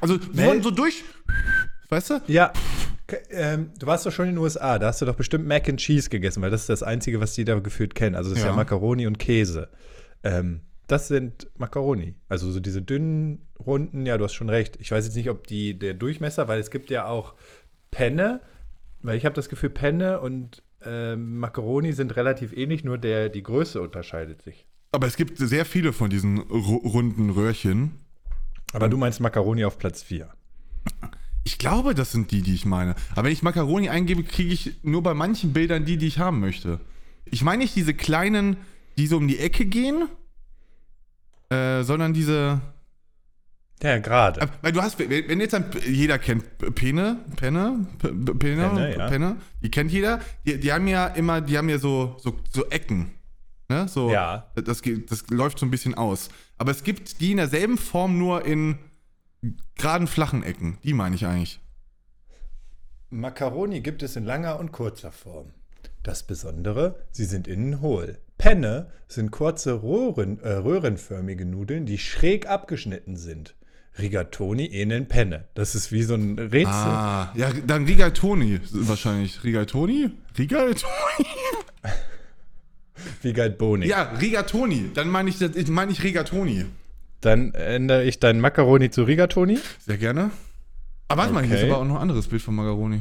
[0.00, 1.04] Also, die Mel- wurden so durch.
[1.88, 2.20] Weißt du?
[2.26, 2.52] Ja,
[3.30, 5.78] ähm, du warst doch schon in den USA, da hast du doch bestimmt Mac and
[5.78, 8.16] Cheese gegessen, weil das ist das Einzige, was die da gefühlt kennen.
[8.16, 8.56] Also das ist ja Ja.
[8.56, 9.68] Macaroni und Käse.
[10.24, 12.14] Ähm, das sind Macaroni.
[12.28, 14.76] Also so diese dünnen, runden, ja, du hast schon recht.
[14.80, 17.34] Ich weiß jetzt nicht, ob die, der Durchmesser, weil es gibt ja auch
[17.90, 18.40] Penne,
[19.02, 23.42] weil ich habe das Gefühl, Penne und ähm, Macaroni sind relativ ähnlich, nur der, die
[23.42, 24.66] Größe unterscheidet sich.
[24.92, 27.92] Aber es gibt sehr viele von diesen ru runden Röhrchen.
[28.76, 30.28] Aber du meinst Macaroni auf Platz 4.
[31.44, 32.94] Ich glaube, das sind die, die ich meine.
[33.12, 36.40] Aber wenn ich Makaroni eingebe, kriege ich nur bei manchen Bildern die, die ich haben
[36.40, 36.80] möchte.
[37.24, 38.56] Ich meine nicht diese kleinen,
[38.98, 40.08] die so um die Ecke gehen,
[41.50, 42.60] äh, sondern diese.
[43.82, 44.40] Ja, gerade.
[44.40, 49.06] Äh, Weil du hast, wenn jetzt ein, jeder kennt Pene, Penne, Penne, Penne, ja.
[49.08, 50.20] Penne, die kennt jeder.
[50.46, 53.10] Die, die haben ja immer, die haben ja so, so, so Ecken.
[53.68, 53.86] Ne?
[53.88, 54.50] So, Ja.
[54.54, 56.30] Das, geht- das läuft so ein bisschen aus.
[56.58, 58.78] Aber es gibt die in derselben Form nur in
[59.76, 60.78] geraden, flachen Ecken.
[60.82, 61.60] Die meine ich eigentlich.
[63.10, 65.52] Macaroni gibt es in langer und kurzer Form.
[66.02, 68.18] Das Besondere, sie sind innen hohl.
[68.38, 73.54] Penne sind kurze Röhren, äh, röhrenförmige Nudeln, die schräg abgeschnitten sind.
[73.98, 75.48] Rigatoni ähneln Penne.
[75.54, 76.66] Das ist wie so ein Rätsel.
[76.72, 79.42] Ah, ja, dann Rigatoni wahrscheinlich.
[79.42, 80.10] Rigatoni?
[80.36, 81.26] Rigatoni?
[83.22, 83.86] Wie Galt Boni.
[83.86, 84.90] Ja, Rigatoni.
[84.94, 86.66] Dann meine ich, das- ich ich Rigatoni.
[87.20, 89.58] Dann ändere ich dein Macaroni zu Rigatoni.
[89.84, 90.30] Sehr gerne.
[91.08, 91.70] Aber warte mal, hier ist Okay.
[91.72, 93.00] aber auch noch ein anderes Bild von Macaroni.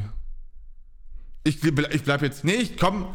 [1.44, 2.44] Ich, ich bleib jetzt.
[2.44, 3.06] Nee, ich komm.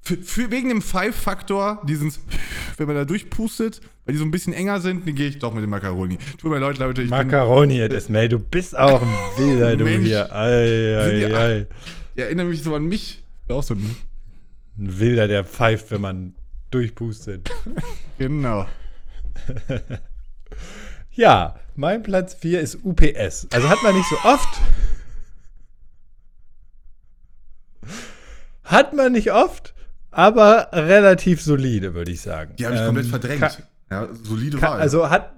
[0.00, 2.12] für, für wegen dem Five-Faktor, diesen,
[2.76, 5.54] wenn man da durchpustet, weil die so ein bisschen enger sind, dann gehe ich doch
[5.54, 6.18] mit dem Macaroni.
[6.38, 10.06] Tut mir leid, Leute, ich Macaroni, das Mel, du bist auch ein Wilder, du Mensch.
[10.06, 10.32] hier.
[10.32, 11.54] Ei, ei, ei.
[11.60, 11.66] bin,
[12.14, 13.22] ich erinnere mich so an mich.
[13.48, 13.96] Auch so ein,
[14.78, 16.34] Ein Wilder, der pfeift, wenn man
[16.70, 17.50] durchpustet.
[18.18, 18.66] genau.
[21.14, 23.46] Ja, mein Platz 4 ist UPS.
[23.52, 24.48] Also hat man nicht so oft.
[28.64, 29.74] Hat man nicht oft,
[30.10, 32.54] aber relativ solide, würde ich sagen.
[32.56, 33.40] Die habe ich Ähm, komplett verdrängt.
[33.40, 33.52] kann-
[33.90, 34.80] ja, solide Kann, Wahl.
[34.80, 35.34] also hat,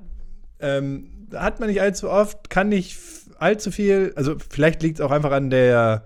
[0.61, 2.97] ähm, hat man nicht allzu oft, kann nicht
[3.39, 6.05] allzu viel, also vielleicht liegt es auch einfach an der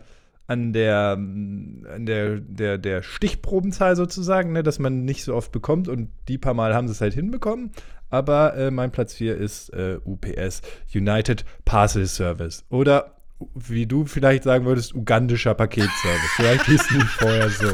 [0.48, 5.86] an der an der, der, der Stichprobenzahl sozusagen, ne, dass man nicht so oft bekommt
[5.88, 7.70] und die paar Mal haben sie es halt hinbekommen.
[8.10, 10.62] Aber äh, mein Platz 4 ist äh, UPS,
[10.94, 12.64] United Parcel Service.
[12.70, 13.14] Oder
[13.54, 16.30] wie du vielleicht sagen würdest, ugandischer Paketservice.
[16.36, 17.70] vielleicht hieß es nicht vorher so.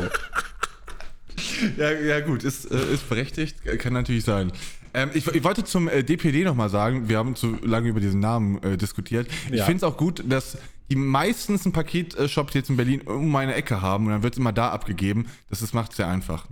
[1.78, 4.52] Ja, ja gut, ist, äh, ist berechtigt, äh, kann natürlich sein.
[4.92, 8.20] Ähm, ich, ich wollte zum äh, DPD nochmal sagen, wir haben zu lange über diesen
[8.20, 9.26] Namen äh, diskutiert.
[9.50, 9.64] Ich Ja.
[9.64, 10.58] finde es auch gut, dass
[10.90, 14.38] die meistens einen Paketshop jetzt in Berlin um meine Ecke haben und dann wird es
[14.38, 15.26] immer da abgegeben.
[15.48, 16.46] Das, das macht es sehr einfach.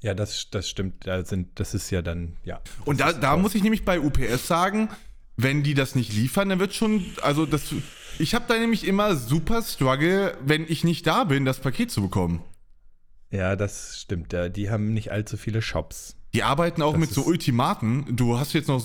[0.00, 1.06] Ja, das, das stimmt.
[1.06, 2.60] Da sind, das ist ja dann, ja.
[2.84, 4.88] Und da, da muss ich nämlich bei UPS sagen,
[5.36, 7.72] wenn die das nicht liefern, dann wird schon, also das,
[8.18, 12.02] ich habe da nämlich immer super Struggle, wenn ich nicht da bin, das Paket zu
[12.02, 12.42] bekommen.
[13.30, 14.32] Ja, das stimmt.
[14.32, 16.16] Ja, die haben nicht allzu viele Shops.
[16.34, 18.16] Die arbeiten auch Das mit so Ultimaten.
[18.16, 18.82] Du hast jetzt noch,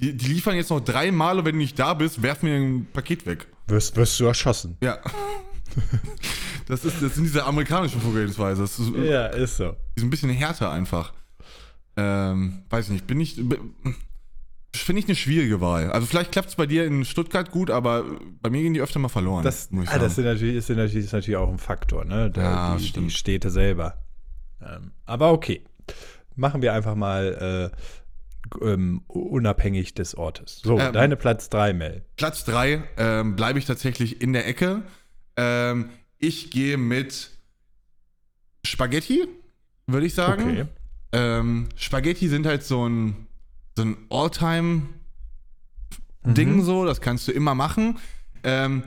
[0.00, 2.86] die, die liefern jetzt noch dreimal und wenn du nicht da bist, werf mir ein
[2.92, 3.46] Paket weg.
[3.68, 4.76] Wirst, wirst du erschossen.
[4.82, 4.98] Ja.
[6.68, 8.62] Das, ist, das sind diese amerikanischen Vorgehensweise.
[8.62, 9.76] Das ist, Ja, ist so.
[9.96, 11.12] die sind ein bisschen härter einfach.
[11.96, 13.36] Ähm, weiß nicht, bin ich.
[14.74, 15.92] Finde ich eine schwierige Wahl.
[15.92, 18.04] Also vielleicht klappt es bei dir in Stuttgart gut, aber
[18.42, 19.44] bei mir gehen die öfter mal verloren.
[19.44, 22.30] Das, muss ich ah, das, sind natürlich, ist, natürlich, ist natürlich auch ein Faktor, ne?
[22.32, 23.10] Da, Ja, die, die.
[23.10, 24.02] Städte selber.
[24.60, 25.62] Ähm, aber okay.
[26.34, 27.76] Machen wir einfach mal äh,
[28.62, 30.60] ähm, unabhängig des Ortes.
[30.64, 32.04] So, Ähm, deine Platz 3, Mel.
[32.16, 34.82] Platz 3 ähm, bleibe ich tatsächlich in der Ecke.
[35.36, 37.30] Ähm, ich gehe mit
[38.64, 39.26] Spaghetti,
[39.86, 40.50] würde ich sagen.
[40.50, 40.64] Okay.
[41.12, 43.26] Ähm, Spaghetti sind halt so ein,
[43.76, 46.62] so ein All-Time-Ding Mhm.
[46.62, 47.98] so, das kannst du immer machen.
[48.42, 48.82] Ähm,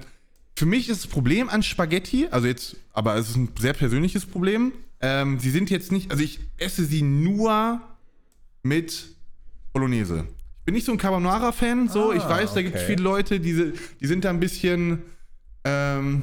[0.55, 4.25] für mich ist das Problem an Spaghetti, also jetzt, aber es ist ein sehr persönliches
[4.25, 4.73] Problem.
[5.01, 7.79] Ähm, sie sind jetzt nicht, also ich esse sie nur
[8.63, 9.05] mit
[9.73, 10.25] Bolognese.
[10.59, 12.11] Ich bin nicht so ein Carbonara-Fan, so.
[12.11, 14.99] Ah, ich weiß, da gibt es viele Leute, die, die sind da ein bisschen,
[15.63, 16.21] ähm,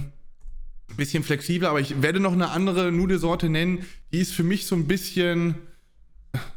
[0.97, 4.75] bisschen flexibler, aber ich werde noch eine andere Nudelsorte nennen, die ist für mich so
[4.77, 5.57] ein bisschen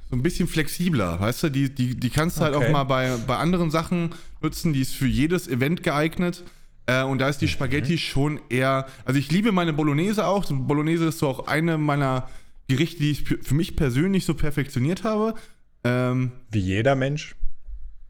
[0.09, 2.67] so ein bisschen flexibler, weißt du, die, die, die kannst du halt Okay.
[2.67, 4.09] auch mal bei, bei anderen Sachen
[4.41, 6.43] nutzen, die ist für jedes Event geeignet.
[6.87, 7.49] Äh, und da ist die Mhm.
[7.49, 10.45] Spaghetti schon eher, also ich liebe meine Bolognese auch.
[10.51, 12.27] Bolognese ist so auch eine meiner
[12.67, 15.35] Gerichte, die ich für mich persönlich so perfektioniert habe.
[15.83, 17.35] Ähm, Wie jeder Mensch.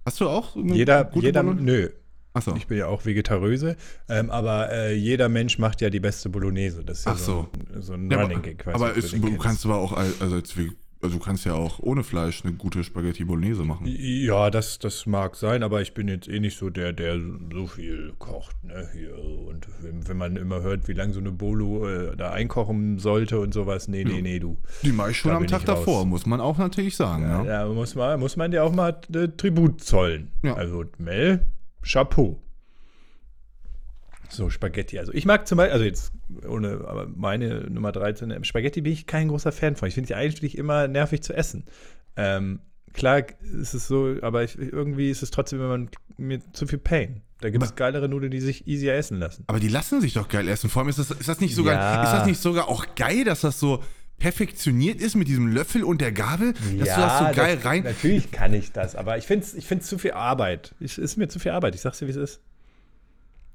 [0.06, 1.66] hast du auch so eine Jeder, gute jeder, Bolognese?
[1.66, 1.90] nö.
[2.34, 2.56] Achso.
[2.56, 3.76] Ich bin ja auch Vegetaröse,
[4.08, 6.84] ähm, aber äh, jeder Mensch macht ja die beste Bolognese.
[6.86, 8.68] Das ist ja Ach so, ein, so ein Ja, Running aber Gag.
[8.68, 10.72] aber ob ist, du kannst aber auch, al- also, wie-
[11.02, 13.88] also du kannst ja auch ohne Fleisch eine gute Spaghetti Bolognese machen.
[13.88, 17.20] Ja, das, das mag sein, aber ich bin jetzt eh nicht so der, der
[17.54, 18.56] so viel kocht.
[18.64, 18.86] Ne?
[19.48, 23.54] Und wenn, man immer hört, wie lange so eine Bolo äh, da einkochen sollte und
[23.54, 24.58] sowas, nee, nee, nee, du.
[24.84, 25.80] Die mache ich schon Da am Tag ich raus.
[25.80, 27.24] davor, muss man auch natürlich sagen.
[27.24, 30.32] Ja, Da muss man, muss man dir auch mal äh, Tribut zollen.
[30.44, 30.56] Ja.
[30.56, 31.46] Also Mel,
[31.82, 32.42] Chapeau.
[34.30, 35.00] So, Spaghetti.
[35.00, 36.12] Also ich mag zum Beispiel, also jetzt
[36.48, 39.88] ohne, aber meine Nummer 13, ähm, Spaghetti bin ich kein großer Fan von.
[39.88, 41.66] Ich finde die eigentlich immer nervig zu essen.
[42.16, 42.60] Ähm,
[42.94, 45.86] klar ist es so, aber ich, irgendwie ist es trotzdem immer
[46.18, 47.22] mir zu viel Pain.
[47.42, 49.46] Da gibt es geilere Nudeln, die sich easier essen lassen.
[49.48, 50.70] Aber die lassen sich doch geil essen.
[50.70, 52.04] Vor allem ist das, ist das nicht sogar, Ja.
[52.04, 53.82] ist das nicht sogar auch geil, dass das so
[54.18, 57.84] perfektioniert ist mit diesem Löffel und der Gabel, dass du das so geil das- rein.
[57.84, 60.76] Natürlich kann ich das, aber ich finde es ich find's zu viel Arbeit.
[60.82, 61.74] Es ist mir zu viel Arbeit.
[61.76, 62.42] Ich sag's dir, wie es ist.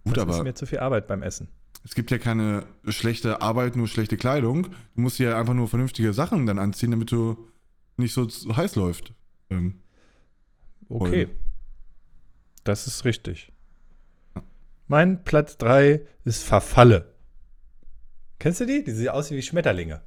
[0.04, 1.48] Gut, Das ist aber mir zu viel Arbeit beim Essen.
[1.84, 4.64] es gibt ja keine schlechte Arbeit, nur schlechte Kleidung.
[4.94, 7.48] Du musst dir einfach nur vernünftige Sachen dann anziehen, damit du
[7.96, 9.12] nicht so heiß läuft.
[9.50, 9.80] Ähm,
[10.90, 11.28] Okay.
[12.62, 13.50] Das ist richtig.
[14.86, 17.14] Mein Platz 3 ist Verfalle.
[18.38, 18.84] Kennst du die?
[18.84, 20.02] Die sehen aus wie Schmetterlinge.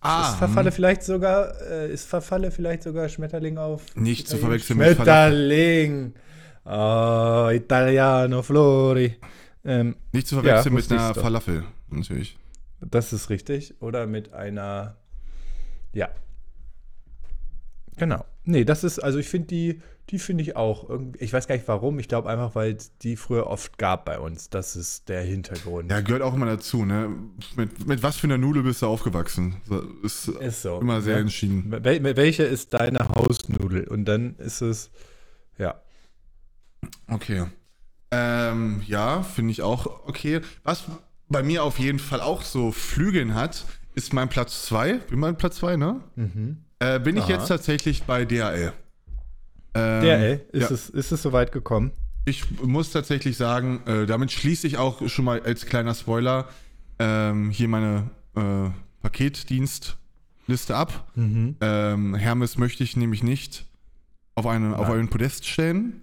[0.00, 3.94] ah, ist Verfalle vielleicht sogar, äh, ist Verfalle vielleicht sogar Schmetterling auf?
[3.94, 6.14] Nicht zu verwechseln mit Schmetterling.
[6.70, 9.16] Oh, Italiano Flori.
[9.64, 11.22] Ähm, nicht zu verwechseln Ja, mit einer doch.
[11.22, 12.38] Falafel, natürlich.
[12.80, 13.74] Das ist richtig.
[13.80, 14.96] Oder mit einer.
[15.92, 16.10] Ja.
[17.96, 18.24] Genau.
[18.44, 21.54] Nee, das ist, also ich finde die, die finde ich auch irgendwie, ich weiß gar
[21.54, 24.50] nicht warum, ich glaube einfach, weil es die früher oft gab bei uns.
[24.50, 25.90] Das ist der Hintergrund.
[25.90, 27.10] Ja, gehört auch immer dazu, ne?
[27.56, 29.56] Mit, mit was für einer Nudel bist du aufgewachsen?
[30.02, 30.80] Ist ist so.
[30.80, 31.22] immer sehr ne?
[31.22, 31.64] entschieden.
[31.70, 33.88] Wel welche ist deine Hausnudel?
[33.88, 34.90] Und dann ist es,
[35.56, 35.80] ja.
[37.08, 37.46] Okay.
[38.10, 40.40] Ähm, ja, finde ich auch okay.
[40.64, 40.84] Was
[41.28, 43.64] bei mir auf jeden Fall auch so Flügeln hat,
[43.94, 44.94] ist mein Platz 2.
[44.94, 46.00] Bin mein Platz 2, ne?
[46.78, 47.32] Äh, bin ich Aha.
[47.32, 48.72] jetzt tatsächlich bei DHL.
[49.74, 50.74] Ähm, ey, ist, ja.
[50.74, 51.92] es, ist es soweit gekommen?
[52.24, 56.48] Ich muss tatsächlich sagen, äh, damit schließe ich auch schon mal als kleiner Spoiler
[56.98, 58.70] ähm, hier meine äh,
[59.02, 61.10] Paketdienstliste ab.
[61.60, 63.64] Ähm, Hermes möchte ich nämlich nicht
[64.34, 66.02] auf, eine, auf einen Podest stellen.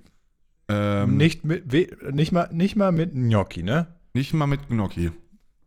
[0.68, 1.72] Ähm, Nicht, mit,
[2.14, 3.88] nicht, mal, nicht mal mit Gnocchi, ne?
[4.14, 5.12] Nicht mal mit Gnocchi.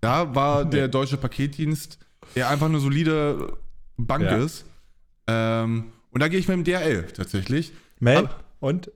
[0.00, 1.98] Da war der deutsche Paketdienst,
[2.34, 3.58] der einfach eine solide
[3.96, 4.36] Bank Ja.
[4.36, 4.64] ist.
[5.26, 7.72] Ähm, und da gehe ich mit dem DRL tatsächlich.
[8.00, 8.28] Mel,
[8.60, 8.90] und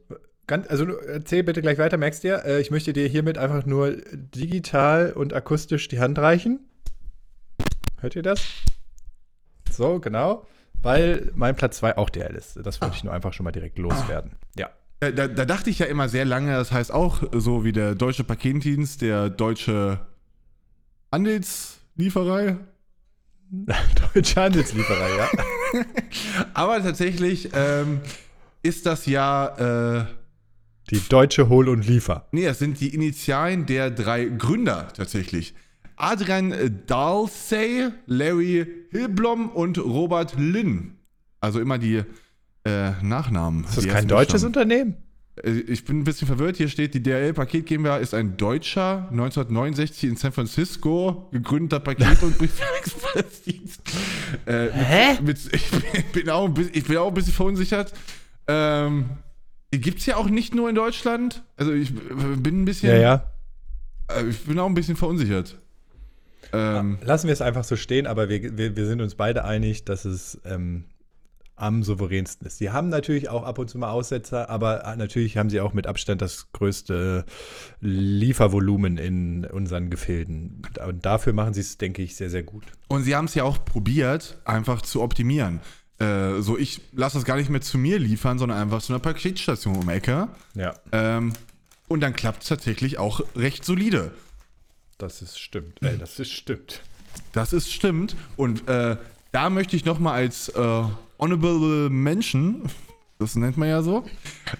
[0.46, 3.96] ganz, also erzähl bitte gleich weiter, merkst dir, äh, ich möchte dir hiermit einfach nur
[4.12, 6.60] digital und akustisch die Hand reichen.
[8.00, 8.42] Hört ihr das?
[9.70, 10.46] So, genau.
[10.82, 12.58] Weil mein Platz 2 auch DL ist.
[12.64, 14.32] Das wollte ich nur einfach schon mal direkt loswerden.
[14.56, 14.70] Ja.
[15.02, 17.96] Da, da, da dachte ich ja immer sehr lange, das heißt auch so wie der
[17.96, 19.98] deutsche Paketdienst, der deutsche
[21.10, 22.56] Handelslieferei.
[24.14, 25.28] Deutsche Handelslieferei, ja.
[26.54, 27.98] Aber tatsächlich ähm,
[28.62, 30.06] ist das ja, äh,
[30.92, 32.28] Die deutsche Hol- und Liefer.
[32.30, 35.52] nee, das sind die Initialen der drei Gründer tatsächlich.
[35.96, 40.96] Adrian Dalsey, Larry Hilblom und Robert Lynn.
[41.40, 42.04] Also immer die
[42.64, 43.64] äh, Nachnamen.
[43.64, 44.70] Ist das kein deutsches Buchstaben.
[44.70, 44.96] Unternehmen?
[45.42, 46.56] Äh, Ich bin ein bisschen verwirrt.
[46.56, 52.22] Hier steht, die DRL Paket GmbH ist ein deutscher, 1969 in San Francisco gegründeter Paket-
[52.22, 53.80] und Briefexpressdienst.
[54.46, 55.18] Äh, Hä?
[55.22, 55.70] Mit, ich,
[56.12, 57.92] bin auch, ein bisschen- ich bin auch ein bisschen verunsichert.
[58.48, 59.10] Ähm,
[59.70, 61.42] Gibt es ja auch nicht nur in Deutschland.
[61.58, 63.32] Also ich äh, bin ein bisschen, Ja, ja.
[64.08, 65.58] äh, ich bin auch ein bisschen verunsichert.
[66.54, 69.84] Ähm, Lassen wir es einfach so stehen, aber wir, wir, wir sind uns beide einig,
[69.84, 70.84] dass es ähm,
[71.62, 72.58] am souveränsten ist.
[72.58, 75.72] Sie haben natürlich auch ab und zu mal Aussetzer, aber äh, natürlich haben sie auch
[75.72, 77.24] mit Abstand das größte
[77.80, 80.62] Liefervolumen in unseren Gefilden.
[80.86, 82.64] Und dafür machen sie es, denke ich, sehr, sehr gut.
[82.88, 85.60] Und sie haben es ja auch probiert, einfach zu optimieren.
[85.98, 89.00] Äh, so, ich lasse das gar nicht mehr zu mir liefern, sondern einfach zu einer
[89.00, 90.28] Paketstation um Ecke.
[90.54, 91.32] Ja, Ähm,
[91.88, 94.10] und dann klappt es tatsächlich auch recht solide.
[94.98, 95.78] das ist stimmt.
[95.82, 96.80] Ey, das ist stimmt.
[97.32, 98.16] Das ist stimmt.
[98.36, 98.96] Und äh,
[99.32, 100.82] da möchte ich nochmal als äh,
[101.22, 102.62] Honorable Mention,
[103.20, 104.04] das nennt man ja so,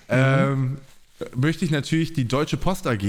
[0.09, 0.79] ähm,
[1.35, 3.03] möchte ich natürlich die Deutsche Post AG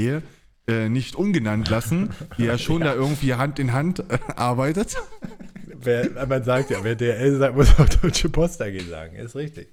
[0.65, 4.95] äh, nicht ungenannt lassen, die ja schon da irgendwie Hand in Hand äh, arbeitet.
[5.65, 9.17] Wer, man sagt ja, wer DL sagt, muss auch Deutsche Post AG sagen.
[9.17, 9.67] Ist richtig.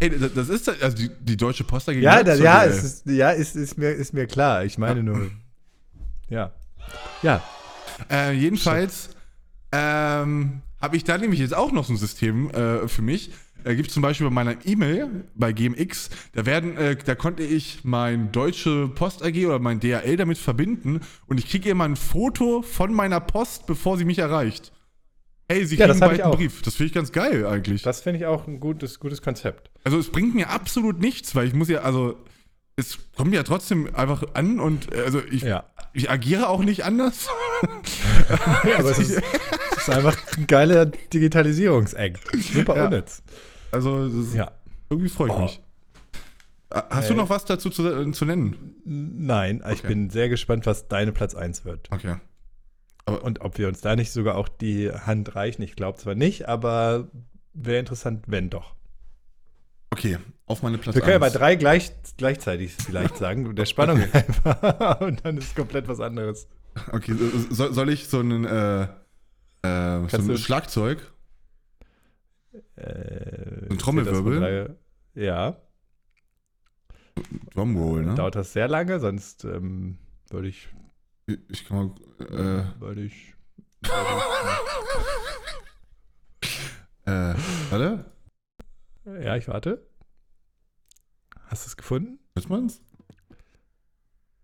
[0.00, 1.96] Ey, das ist also die, die Deutsche Post AG.
[1.96, 4.64] Ja, das, ja, es ist, ja ist, ist, mir, ist mir klar.
[4.64, 5.30] Ich meine nur.
[6.30, 6.52] Ja.
[7.22, 7.42] Ja.
[8.10, 9.10] Äh, jedenfalls
[9.70, 13.30] ähm, habe ich da nämlich jetzt auch noch so ein System äh, für mich.
[13.64, 17.84] Äh, gibt zum Beispiel bei meiner E-Mail bei GMX, da werden, äh, da konnte ich
[17.84, 22.62] mein deutsche Post AG oder mein DHL damit verbinden und ich kriege immer ein Foto
[22.62, 24.72] von meiner Post, bevor sie mich erreicht.
[25.48, 26.32] Hey, sie Ja, kriegen bald einen.
[26.32, 26.62] Brief.
[26.62, 27.82] Das finde ich ganz geil eigentlich.
[27.82, 29.70] Das finde ich auch ein gutes, gutes Konzept.
[29.84, 32.16] Also es bringt mir absolut nichts, weil ich muss ja, also
[32.74, 35.64] es kommt ja trotzdem einfach an und äh, also ich, Ja.
[35.92, 37.28] ich agiere auch nicht anders.
[38.64, 39.22] Ja, aber es ist,
[39.82, 42.20] es ist einfach ein geiler Digitalisierungsakt.
[42.36, 42.84] Super Ja.
[42.86, 43.22] unnütz.
[43.70, 44.52] Also Ja.
[44.90, 45.40] irgendwie freue ich Oh.
[45.42, 45.60] mich.
[46.70, 47.18] Äh, Hast du Ey.
[47.18, 48.76] noch was dazu zu, äh, zu nennen?
[48.84, 49.88] Nein, ich Okay.
[49.88, 51.88] bin sehr gespannt, was deine Platz 1 wird.
[51.90, 52.16] Okay.
[53.04, 55.62] Und ob wir uns da nicht sogar auch die Hand reichen.
[55.62, 57.08] Ich glaube zwar nicht, aber
[57.52, 58.74] wäre interessant, wenn doch.
[59.90, 64.00] Okay, auf meine Platz Wir können ja bei drei gleich, gleichzeitig vielleicht sagen, der Spannung
[64.12, 65.00] einfach.
[65.00, 66.48] Und dann ist komplett was anderes.
[66.92, 68.86] Okay, so- soll, soll ich so einen äh,
[69.62, 71.12] äh, so ein Schlagzeug?
[72.76, 74.76] Äh, Ein Trommelwirbel?
[75.14, 75.56] Ja.
[77.54, 78.14] Drumroll, ne?
[78.14, 79.98] Dauert das sehr lange, sonst ähm,
[80.30, 80.68] würde ich,
[81.48, 81.90] Ich- kann mal.
[82.26, 83.34] Äh, würde ich,
[87.04, 87.34] äh,
[87.70, 88.04] warte,
[89.04, 89.86] ja, ich warte.
[91.46, 92.18] Hast du es gefunden?
[92.34, 92.80] hört man's?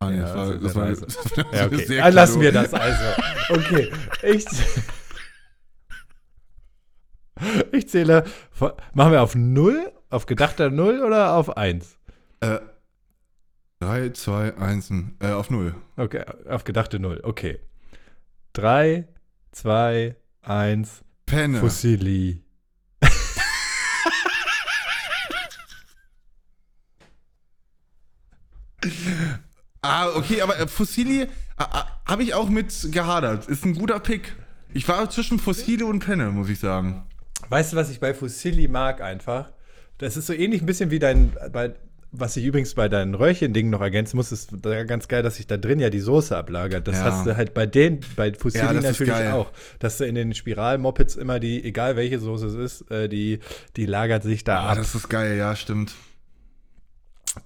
[0.00, 1.86] Ah, nee, Ja, das war, das ist das war, das war Ja, okay.
[1.86, 3.04] sehr Dann lassen wir das also.
[3.50, 3.92] Okay.
[4.22, 4.44] Ich,
[7.72, 8.24] Ich zähle,
[8.94, 11.98] machen wir auf 0, auf gedachter 0 oder auf 1?
[12.40, 12.58] Äh,
[13.80, 15.74] 3, 2, 1, äh, auf 0.
[15.96, 17.60] Okay, auf gedachte 0, okay.
[18.54, 19.06] 3,
[19.52, 21.60] 2, 1, Penne.
[21.60, 22.42] Fossili.
[29.82, 31.26] ah, okay, aber äh, Fossili äh,
[31.58, 31.66] äh,
[32.06, 33.46] habe ich auch mit gehadert.
[33.46, 34.34] Ist ein guter Pick.
[34.72, 37.06] Ich war zwischen Fossili und Penne, muss ich sagen.
[37.48, 39.50] Weißt du, was ich bei Fusilli mag einfach?
[39.98, 41.72] Das ist so ähnlich ein bisschen wie dein, bei,
[42.12, 45.56] was ich übrigens bei deinen Röhrchen-Dingen noch ergänzen muss, ist ganz geil, dass sich da
[45.56, 46.86] drin ja die Soße ablagert.
[46.86, 47.04] Das Ja.
[47.04, 49.50] hast du halt bei den, bei Fusilli Ja, natürlich auch.
[49.78, 53.40] Dass du in den Spiral-Mopeds immer die, egal welche Soße es ist, äh, die,
[53.76, 54.78] die lagert sich da Ah, ab.
[54.78, 55.94] das ist geil, ja, stimmt.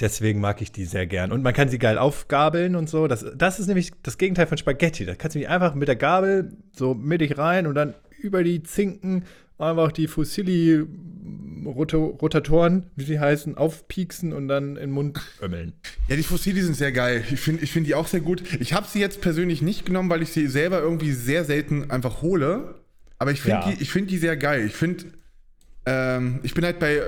[0.01, 1.33] Deswegen mag ich die sehr gern.
[1.33, 3.09] Und man kann sie geil aufgabeln und so.
[3.09, 5.05] Das, das ist nämlich das Gegenteil von Spaghetti.
[5.05, 8.63] Da kannst du nicht einfach mit der Gabel so mittig rein und dann über die
[8.63, 9.25] Zinken
[9.63, 15.73] einfach die Fusilli-Rotatoren, wie sie heißen, aufpieksen und dann in den Mund ömmeln.
[16.09, 17.25] Ja, die Fossili sind sehr geil.
[17.33, 18.43] Ich finde ich find die auch sehr gut.
[18.61, 22.23] Ich habe sie jetzt persönlich nicht genommen, weil ich sie selber irgendwie sehr selten einfach
[22.23, 22.75] hole.
[23.19, 23.71] Aber ich finde Ja.
[23.71, 24.67] die, ich find die sehr geil.
[24.67, 25.05] Ich finde,
[25.87, 27.03] ähm, ich bin halt bei.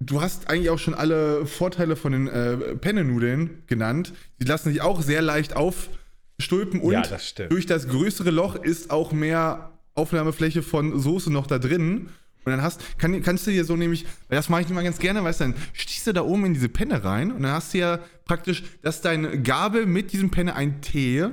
[0.00, 4.12] Du hast eigentlich auch schon alle Vorteile von den äh, Penne-Nudeln genannt.
[4.40, 8.90] Die lassen sich auch sehr leicht aufstülpen und Ja, das durch das größere Loch ist
[8.90, 12.08] auch mehr Aufnahmefläche von Soße noch da drin.
[12.46, 15.24] Und dann hast, kann, kannst du dir so nämlich, das mache ich immer ganz gerne,
[15.24, 17.78] weißt du, dann stichst du da oben in diese Penne rein und dann hast du
[17.78, 21.26] ja praktisch, dass deine Gabel mit diesem Penne ein Tee,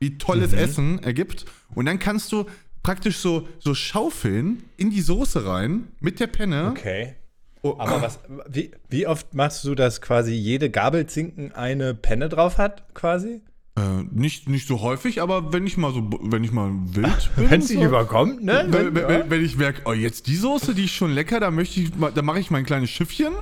[0.00, 0.58] wie tolles Mhm.
[0.58, 1.44] Essen ergibt.
[1.74, 2.46] Und dann kannst du
[2.82, 6.68] praktisch so, so schaufeln in die Soße rein mit der Penne.
[6.70, 7.14] Okay.
[7.62, 12.56] Oh, Aber was, wie, wie oft machst du, dass quasi jede Gabelzinken eine Penne drauf
[12.58, 13.42] hat, quasi?
[13.80, 17.50] Äh, nicht, nicht so häufig, aber wenn ich mal so, wenn ich mal wild bin.
[17.50, 18.66] Wenn es dich so, überkommt, ne?
[18.68, 21.50] Wenn, wenn, wenn, wenn ich merke, oh, jetzt die Soße, die ist schon lecker, da
[21.50, 23.32] möchte ich, mal- da mache ich mein kleines Schiffchen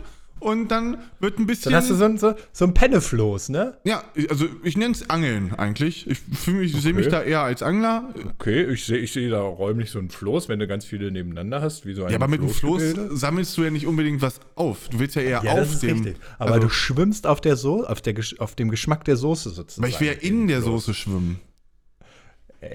[0.40, 1.72] und dann wird ein bisschen.
[1.72, 3.76] Dann hast du so ein, so, so ein Pennefloß, ne?
[3.84, 6.06] ja, also ich nenne es Angeln eigentlich.
[6.08, 7.16] Ich fühle mich, sehe mich Okay.
[7.16, 8.12] da eher als Angler.
[8.38, 11.60] Okay, ich sehe ich seh da räumlich so ein Floß, wenn du ganz viele nebeneinander
[11.62, 14.40] hast, wie so ein Ja, aber mit dem Floß sammelst du ja nicht unbedingt was
[14.54, 14.88] auf.
[14.88, 15.98] Du willst ja eher Ja, auf das ist dem.
[16.02, 16.16] richtig.
[16.38, 19.82] Aber also, du schwimmst auf der so auf, der, auf dem Geschmack der Soße sozusagen.
[19.82, 21.40] weil ich will ja in der Soße schwimmen.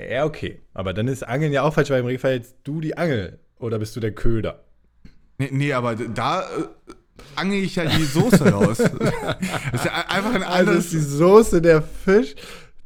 [0.09, 0.61] Ja, okay.
[0.73, 3.39] Aber dann ist Angeln ja auch falsch, weil im Regelfall jetzt du die Angel.
[3.59, 4.63] Oder bist du der Köder?
[5.37, 6.45] Nee, nee aber da
[7.35, 8.77] angel ich ja die Soße raus.
[8.77, 8.91] das
[9.73, 10.85] ist ja einfach ein Also anderes.
[10.85, 12.35] ist die Soße der Fisch,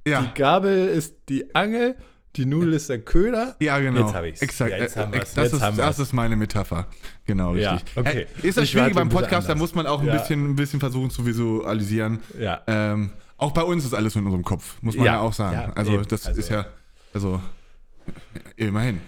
[0.07, 0.21] ja.
[0.21, 1.95] die Gabel ist die Angel,
[2.35, 3.55] die Nudel ist der Köder.
[3.59, 4.05] Ja, genau.
[4.05, 4.41] Jetzt hab ich's.
[4.41, 4.71] Exakt.
[4.71, 5.33] Ja, jetzt haben Äh, wir's.
[5.33, 6.07] Das, Jetzt ist, haben das wir's.
[6.07, 6.87] ist meine Metapher.
[7.25, 7.97] Genau, Ja, richtig.
[7.97, 8.27] okay.
[8.43, 10.17] Äh, Ist das Ich schwierig beim Podcast, da muss man auch ein, Ja.
[10.17, 12.19] bisschen, ein bisschen versuchen zu visualisieren.
[12.39, 12.61] Ja.
[12.67, 15.53] Ähm, auch bei uns ist alles in unserem Kopf, muss man ja, Ja, auch sagen.
[15.55, 16.07] ja, also, eben.
[16.07, 16.65] das Also- ist ja,
[17.13, 17.41] also,
[18.55, 19.01] immerhin.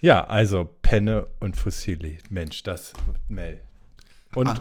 [0.00, 2.18] Ja, also Penne und Fusilli.
[2.30, 2.92] Mensch, das
[3.28, 3.60] Mel.
[4.38, 4.60] Und Ah.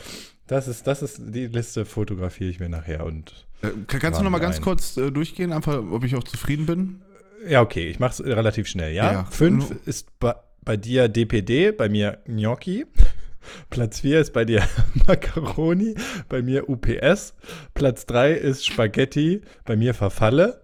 [0.46, 4.24] das ist das ist die Liste fotografiere ich mir nachher und Äh, kann- kannst du
[4.24, 4.64] noch mal ganz Nein.
[4.64, 7.02] kurz äh, durchgehen, einfach, ob ich auch zufrieden bin?
[7.48, 9.12] ja, okay, ich mache es relativ schnell, ja?
[9.12, 9.24] Ja.
[9.26, 12.84] Fünf Nur- ist bei, bei dir DPD, bei mir Gnocchi.
[13.70, 14.66] Platz 4 ist bei dir
[15.06, 15.94] Macaroni,
[16.28, 17.34] bei mir UPS.
[17.74, 20.62] Platz 3 ist Spaghetti, bei mir Verfalle.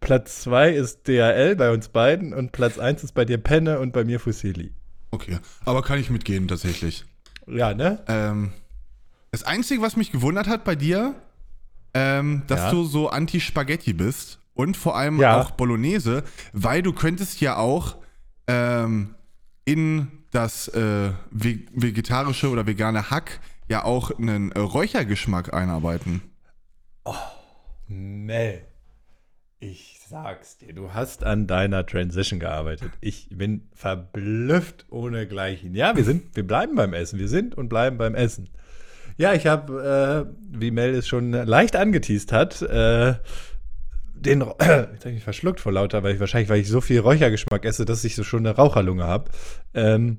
[0.00, 3.92] Platz 2 ist DHL bei uns beiden und Platz 1 ist bei dir Penne und
[3.92, 4.72] bei mir Fusilli.
[5.10, 7.04] Okay, aber kann ich mitgehen tatsächlich.
[7.46, 8.02] Ja, ne?
[8.08, 8.52] Ähm,
[9.30, 11.14] das Einzige, was mich gewundert hat bei dir,
[11.92, 12.70] ähm, dass Ja.
[12.70, 15.40] du so anti-Spaghetti bist und vor allem Ja.
[15.40, 17.96] auch Bolognese, weil du könntest ja auch
[18.46, 19.14] ähm,
[19.64, 26.22] in das äh, ve vegetarische oder vegane Hack ja auch einen äh, Räuchergeschmack einarbeiten.
[27.86, 28.64] Mel,
[29.60, 32.92] ich sag's dir, du hast an deiner Transition gearbeitet.
[33.00, 35.74] Ich bin verblüfft ohne Gleichen.
[35.74, 37.18] Ja, wir sind, wir bleiben beim Essen.
[37.18, 38.48] Wir sind und bleiben beim Essen.
[39.16, 43.14] Ja, ich habe, äh, wie Mel es schon leicht angeteased hat, äh,
[44.14, 46.80] den, Ro- jetzt habe ich mich verschluckt vor lauter, weil ich wahrscheinlich, weil ich so
[46.80, 49.32] viel Räuchergeschmack esse, dass ich so schon eine Raucherlunge habe.
[49.74, 50.18] Ähm,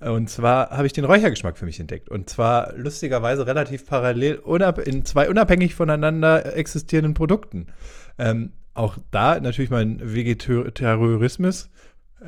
[0.00, 2.08] und zwar habe ich den Räuchergeschmack für mich entdeckt.
[2.08, 4.40] Und zwar lustigerweise relativ parallel
[4.86, 7.68] in zwei unabhängig voneinander existierenden Produkten.
[8.18, 11.70] Ähm, auch da natürlich mein Vegetarismus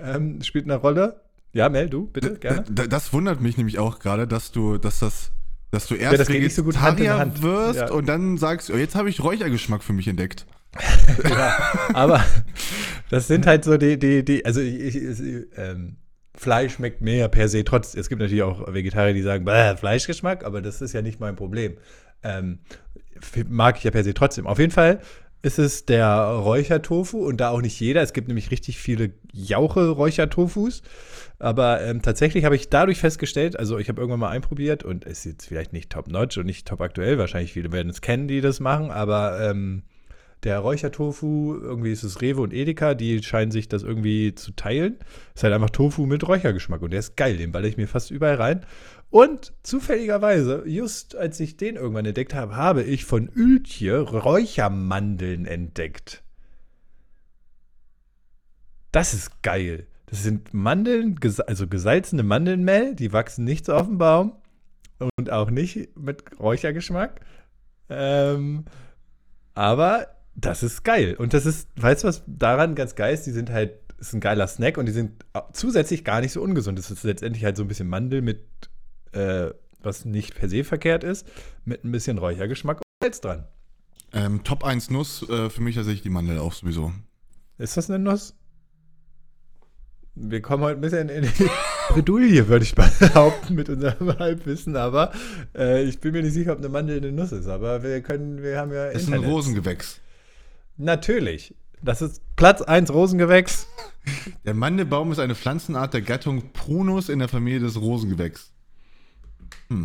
[0.02, 1.20] ähm, spielt eine Rolle.
[1.52, 2.64] Ja, Mel, du, bitte, gerne.
[2.68, 5.32] D- Das wundert mich nämlich auch gerade, dass du, dass das,
[5.70, 7.90] dass du erst das geht nicht so gut Hand Vegetarier wirst Ja.
[7.90, 10.46] und dann sagst, oh, jetzt habe ich Räuchergeschmack für mich entdeckt.
[11.92, 12.24] Aber
[13.10, 15.20] das sind halt so die, die, die, also ich, ich,
[15.56, 15.96] ähm,
[16.34, 17.94] Fleisch schmeckt mir ja per se trotz.
[17.94, 21.36] Es gibt natürlich auch Vegetarier, die sagen, "Bäh, Fleischgeschmack, aber das ist ja nicht mein
[21.36, 21.76] Problem.
[22.22, 22.60] Ähm,
[23.48, 24.46] mag ich ja per se trotzdem.
[24.46, 25.00] Auf jeden Fall
[25.42, 28.00] ist es der Räuchertofu und da auch nicht jeder.
[28.00, 30.82] Es gibt nämlich richtig viele Jauche-Räuchertofus.
[31.40, 35.24] Aber ähm, tatsächlich habe ich dadurch festgestellt, also ich habe irgendwann mal einprobiert und ist
[35.24, 37.18] jetzt vielleicht nicht top-notch und nicht top aktuell.
[37.18, 39.82] Wahrscheinlich viele werden es kennen, die das machen, aber ähm,
[40.44, 44.96] der Räuchertofu, irgendwie ist es Rewe und Edeka, die scheinen sich das irgendwie zu teilen.
[45.34, 48.10] Ist halt einfach Tofu mit Räuchergeschmack und der ist geil, den balle ich mir fast
[48.10, 48.66] überall rein.
[49.12, 56.22] Und zufälligerweise, just als ich den irgendwann entdeckt habe, habe ich von Ültje Räuchermandeln entdeckt.
[58.90, 59.86] Das ist geil.
[60.06, 64.32] Das sind Mandeln, also gesalzene Mandelmehl, die wachsen nicht so auf dem Baum
[65.18, 67.20] und auch nicht mit Räuchergeschmack.
[67.90, 68.64] Ähm,
[69.52, 71.16] aber das ist geil.
[71.18, 73.26] Und das ist, weißt du, was daran ganz geil ist?
[73.26, 76.78] Die sind halt, ist ein geiler Snack und die sind zusätzlich gar nicht so ungesund.
[76.78, 78.40] Das ist letztendlich halt so ein bisschen Mandel mit,
[79.12, 79.50] äh,
[79.82, 81.26] was nicht per se verkehrt ist,
[81.64, 83.46] mit ein bisschen Räuchergeschmack und Salz dran.
[84.12, 86.92] Ähm, Top 1 Nuss, äh, für mich tatsächlich die Mandel auch sowieso.
[87.58, 88.34] Ist das eine Nuss?
[90.14, 91.50] Wir kommen heute ein bisschen in die
[91.88, 95.12] Bredouille, würde ich behaupten, mit unserem Halbwissen, aber
[95.54, 98.42] äh, ich bin mir nicht sicher, ob eine Mandel eine Nuss ist, aber wir können,
[98.42, 99.24] wir haben ja Ist ein.
[99.24, 100.00] Rosengewächs.
[100.76, 101.54] Natürlich.
[101.82, 103.66] Das ist Platz 1 Rosengewächs.
[104.44, 108.52] Der Mandelbaum ist eine Pflanzenart der Gattung Prunus in der Familie des Rosengewächs.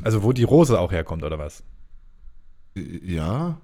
[0.04, 1.64] Also wo die Rose auch herkommt, oder was?
[2.76, 3.62] Äh, Ja.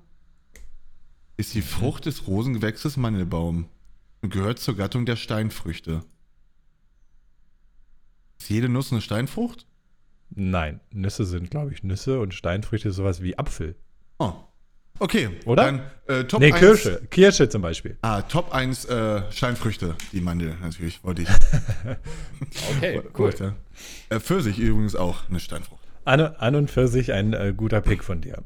[1.36, 3.68] Ist die Frucht des Rosengewächses Mandelbaum
[4.22, 6.04] und gehört zur Gattung der Steinfrüchte.
[8.40, 9.66] Ist jede Nuss eine Steinfrucht?
[10.30, 13.76] Nein, Nüsse sind, glaube ich, Nüsse und Steinfrüchte sowas wie Apfel.
[14.20, 14.34] Oh.
[15.00, 15.30] Okay.
[15.46, 15.64] Oder?
[15.64, 16.60] Dann äh, Top nee, 1.
[16.60, 17.02] Kirsche.
[17.10, 17.98] Kirsche zum Beispiel.
[18.02, 19.96] Ah, Top 1 äh, Steinfrüchte.
[20.12, 21.30] Die Mandel natürlich, wollte ich.
[22.78, 23.02] Okay,
[23.40, 23.56] ja.
[24.10, 25.83] Äh, Pfirsich übrigens auch eine Steinfrucht.
[26.06, 28.44] An, an und für sich ein äh, guter Pick von dir.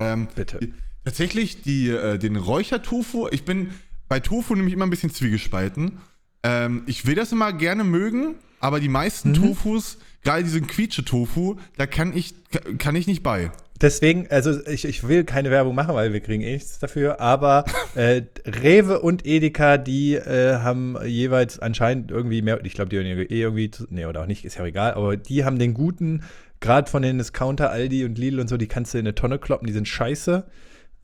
[0.00, 0.58] Ähm, Bitte.
[0.58, 0.74] die-
[1.04, 3.70] Tatsächlich die, äh, den Räuchertofu, ich bin
[4.08, 5.98] bei Tofu nämlich immer ein bisschen zwiegespalten.
[6.44, 9.34] Ähm, ich will das immer gerne mögen, aber die meisten Mhm.
[9.34, 12.34] Tofus, gerade diesen Quietsche-Tofu, da kann ich,
[12.78, 13.50] kann ich nicht bei.
[13.82, 17.64] Deswegen, also ich, ich will keine Werbung machen, weil wir kriegen eh nichts dafür, aber
[17.96, 23.06] äh, Rewe und Edeka, die äh, haben jeweils anscheinend irgendwie mehr, ich glaube, die haben
[23.06, 26.22] eh irgendwie, nee, oder auch nicht, ist ja egal, aber die haben den guten,
[26.60, 29.40] gerade von den Discounter, Aldi und Lidl und so, die kannst du in eine Tonne
[29.40, 30.46] kloppen, die sind scheiße.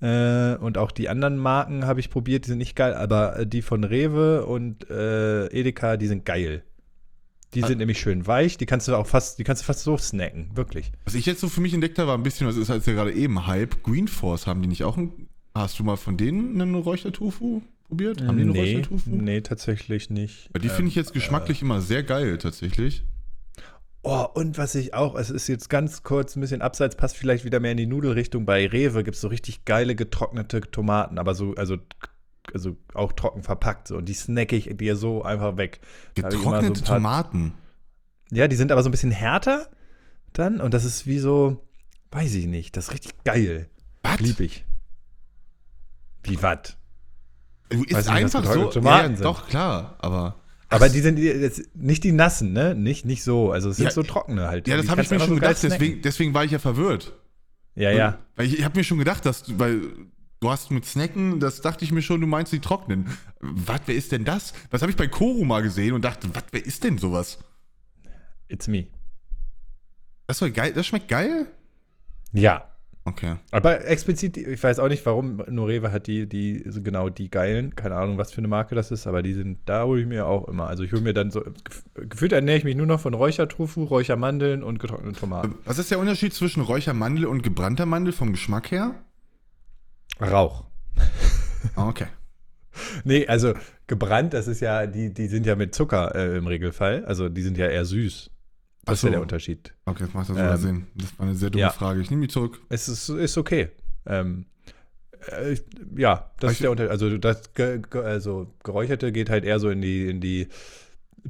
[0.00, 3.46] Äh, und auch die anderen Marken habe ich probiert, die sind nicht geil, aber äh,
[3.48, 6.62] die von Rewe und äh, Edeka, die sind geil.
[7.54, 9.96] Die sind nämlich schön weich, die kannst du auch fast, die kannst du fast so
[9.96, 10.92] snacken, wirklich.
[11.04, 12.92] Was ich jetzt so für mich entdeckt habe, war ein bisschen, was ist als ja
[12.92, 13.82] gerade eben Hype.
[13.82, 15.28] Green Force haben die nicht auch ein,
[15.58, 18.22] Hast du mal von denen einen Räuchertofu probiert?
[18.22, 19.10] Haben die einen nee, Räuchertofu?
[19.10, 20.50] nee, tatsächlich nicht.
[20.52, 23.04] Weil Die finde ich jetzt geschmacklich immer sehr geil, tatsächlich.
[24.02, 27.44] Oh, und was ich auch, es ist jetzt ganz kurz ein bisschen abseits, passt vielleicht
[27.44, 28.46] wieder mehr in die Nudelrichtung.
[28.46, 31.76] Bei Rewe gibt es so richtig geile getrocknete Tomaten, aber so, also,
[32.54, 33.88] also auch trocken verpackt.
[33.88, 35.80] So, und die snacke ich dir so einfach weg.
[36.14, 37.54] Getrocknete so ein paar- Tomaten.
[38.30, 39.68] Ja, die sind aber so ein bisschen härter
[40.32, 41.64] dann und das ist wie so,
[42.10, 43.68] weiß ich nicht, das ist richtig geil.
[44.02, 44.20] Was?
[44.20, 44.64] Lieb ich.
[46.22, 46.76] Wie was?
[47.70, 48.66] Du isst einfach so.
[48.66, 49.24] Tomaten ja, sind.
[49.24, 50.36] Doch, klar, aber.
[50.70, 52.74] Aber Ach, die sind jetzt nicht die nassen, ne?
[52.74, 53.52] Nicht, nicht so.
[53.52, 54.68] Also es sind Ja, so trockene halt.
[54.68, 57.14] Ja, das habe ich mir schon so gedacht, deswegen, deswegen war ich ja verwirrt.
[57.74, 58.18] Ja, ja.
[58.36, 59.80] Weil ich, ich habe mir schon gedacht, dass du, weil
[60.40, 63.06] du hast mit Snacken, das dachte ich mir schon, du meinst die trocknen.
[63.40, 64.52] Was, wer ist denn das?
[64.70, 67.38] Das habe ich bei Koru mal gesehen und dachte, was, wer ist denn sowas?
[68.48, 68.86] It's me.
[70.26, 71.46] Das war geil, das schmeckt geil?
[72.32, 72.64] Ja.
[73.04, 73.36] Okay.
[73.52, 77.30] Aber explizit, ich weiß auch nicht, warum nur Rewe hat die, die, so genau die
[77.30, 80.06] geilen, keine Ahnung, was für eine Marke das ist, aber die sind, da hole ich
[80.06, 80.66] mir auch immer.
[80.66, 83.84] Also ich hole mir dann so, gef- gefühlt ernähre ich mich nur noch von Räuchertofu,
[83.84, 85.54] Räuchermandeln und getrockneten Tomaten.
[85.64, 88.94] Was ist der Unterschied zwischen Räuchermandel und gebrannter Mandel vom Geschmack her?
[90.20, 90.64] Rauch.
[91.76, 92.06] Ah, okay.
[93.04, 93.54] Nee, also
[93.86, 97.04] gebrannt, das ist ja, die, die sind ja mit Zucker äh, im Regelfall.
[97.04, 98.30] Also die sind ja eher süß.
[98.84, 99.10] Das ist ja so.
[99.12, 99.74] der Unterschied.
[99.84, 100.86] Okay, das macht das sogar Ähm, Sinn.
[100.94, 101.70] Das war eine sehr dumme ja.
[101.70, 102.00] Frage.
[102.00, 102.60] Ich nehme die zurück.
[102.68, 103.68] Es ist, ist okay.
[104.06, 104.46] Ähm,
[105.30, 105.56] äh,
[105.96, 106.90] ja, das Aber ist ich- der Unterschied.
[106.92, 110.48] Also das ge, ge, also Geräucherte geht halt eher so in die, in die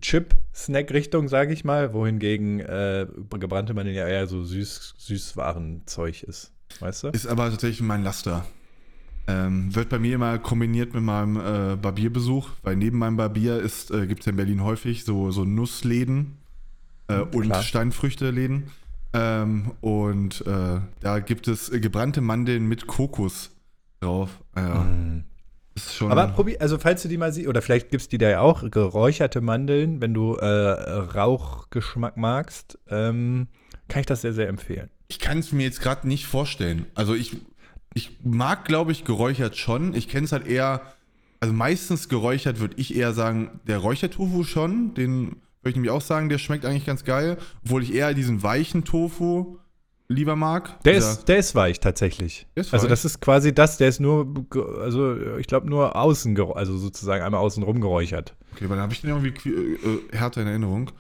[0.01, 3.07] Chip-Snack-Richtung, sage ich mal, wohingegen äh,
[3.39, 6.53] gebrannte Mandeln ja eher so süß, Süßwarenzeug ist.
[6.81, 7.09] Weißt du?
[7.09, 8.45] Ist aber tatsächlich mein Laster.
[9.31, 13.91] Ähm, wird bei mir immer kombiniert mit meinem äh, Barbierbesuch, weil neben meinem Barbier ist,
[13.91, 16.39] äh, gibt es in Berlin häufig so, so Nussläden
[17.09, 17.63] äh, und klar.
[17.63, 18.71] Steinfrüchteläden.
[19.13, 23.51] Ähm, und äh, da gibt es äh, gebrannte Mandeln mit Kokos
[24.01, 24.31] drauf.
[24.57, 25.25] Ja, Mm.
[25.75, 26.11] ist schon.
[26.11, 28.41] Aber probier, also falls du die mal siehst, oder vielleicht gibt es die da ja
[28.41, 33.49] auch, geräucherte Mandeln, wenn du äh, Rauchgeschmack magst, ähm,
[33.89, 34.91] kann ich das sehr, sehr empfehlen.
[35.09, 36.87] Ich kann es mir jetzt gerade nicht vorstellen.
[36.95, 37.37] Also ich,
[37.99, 39.93] ich mag, glaube ich, geräuchert schon.
[39.95, 40.81] Ich kenne es halt eher,
[41.41, 46.01] also meistens geräuchert würde ich eher sagen, der Räuchertofu schon, den würde ich nämlich auch
[46.01, 47.37] sagen, der schmeckt eigentlich ganz geil.
[47.65, 49.59] Obwohl ich eher diesen weichen Tofu
[50.07, 50.83] lieber mag.
[50.85, 52.47] Der Dieser- ist, der ist weich tatsächlich.
[52.57, 52.91] Der ist also weich?
[52.91, 54.27] das ist quasi das, der ist nur,
[54.81, 58.35] also ich glaube nur außen, also sozusagen einmal außen rum geräuchert.
[58.55, 60.91] Okay, weil dann habe ich den irgendwie qui- äh, härter in Erinnerung.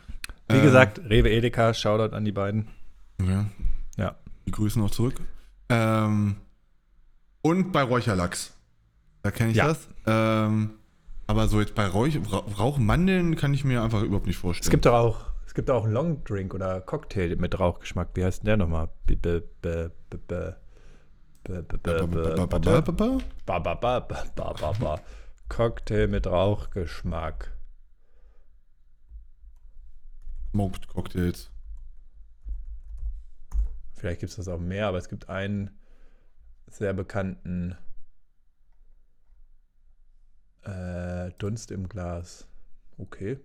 [0.51, 2.68] Wie Äh, gesagt, Rewe Edeka, Shoutout an die beiden.
[3.26, 3.46] Ja.
[3.96, 4.14] Ja.
[4.46, 5.14] Die grüßen auch zurück.
[5.70, 6.36] Ähm,
[7.49, 8.53] und bei Räucherlachs.
[9.22, 9.68] Da kenne ich ja.
[9.68, 9.88] das.
[10.07, 10.74] Ähm,
[11.26, 12.09] aber so jetzt bei Rauch,
[12.59, 14.66] Rauchmandeln kann ich mir einfach überhaupt nicht vorstellen.
[14.66, 18.11] Es gibt doch auch, es gibt auch einen Longdrink oder Cocktail mit Rauchgeschmack.
[18.12, 18.90] Wie heißt denn der nochmal?
[25.49, 27.57] Cocktail mit Rauchgeschmack.
[30.51, 31.51] Smoked Cocktails.
[33.94, 35.78] Vielleicht gibt es das auch mehr, aber es gibt einen
[36.71, 37.77] sehr bekannten
[40.62, 42.47] äh, Dunst im Glas.
[42.99, 43.39] Okay.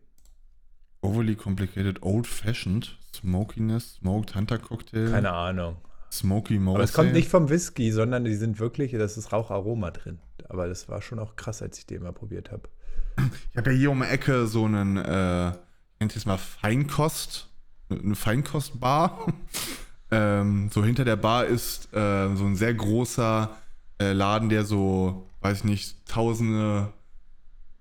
[1.02, 5.12] Overly complicated old fashioned smokiness smoked hunter cocktail.
[5.12, 5.78] Keine Ahnung.
[6.12, 6.76] Smoky Mose.
[6.76, 10.20] Aber es kommt nicht vom Whisky, sondern die sind wirklich, das ist Raucharoma drin.
[10.48, 12.70] Aber das war schon auch krass, als ich den mal probiert habe.
[13.52, 16.38] Ich habe ja hier um die Ecke so einen, äh, ich nenne es jetzt mal
[16.38, 17.50] Feinkost,
[17.90, 19.34] eine Feinkostbar.
[20.14, 23.49] Ähm, so hinter der Bar ist äh, so ein sehr großer
[23.99, 26.93] äh, Laden, der so, weiß ich nicht, tausende,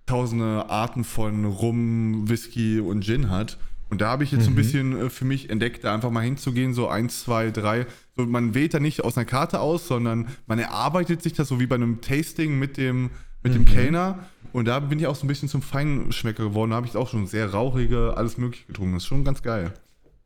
[0.06, 3.58] tausende Arten von Rum, Whisky und Gin hat.
[3.90, 4.56] Und da habe ich jetzt so ein Mhm.
[4.56, 7.86] bisschen äh, für mich entdeckt, da einfach mal hinzugehen, so eins, zwei, drei.
[8.16, 11.60] So, man wählt da nicht aus einer Karte aus, sondern man erarbeitet sich das so
[11.60, 13.10] wie bei einem Tasting mit dem,
[13.42, 13.66] mit dem Mhm.
[13.66, 14.18] Kellner.
[14.54, 16.70] Und da bin ich auch so ein bisschen zum Feinschmecker geworden.
[16.70, 18.94] Da habe ich auch schon sehr rauchige, alles mögliche getrunken.
[18.94, 19.72] Das ist schon ganz geil.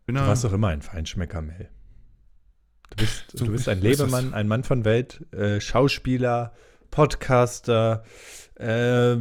[0.05, 1.69] Bin Du warst doch immer ein Feinschmecker, Mel.
[2.91, 3.81] Du bist, So, du bist ein.
[3.83, 6.53] Lebemann, ein Mann von Welt, äh, Schauspieler,
[6.91, 8.05] Podcaster.
[8.55, 9.17] Äh,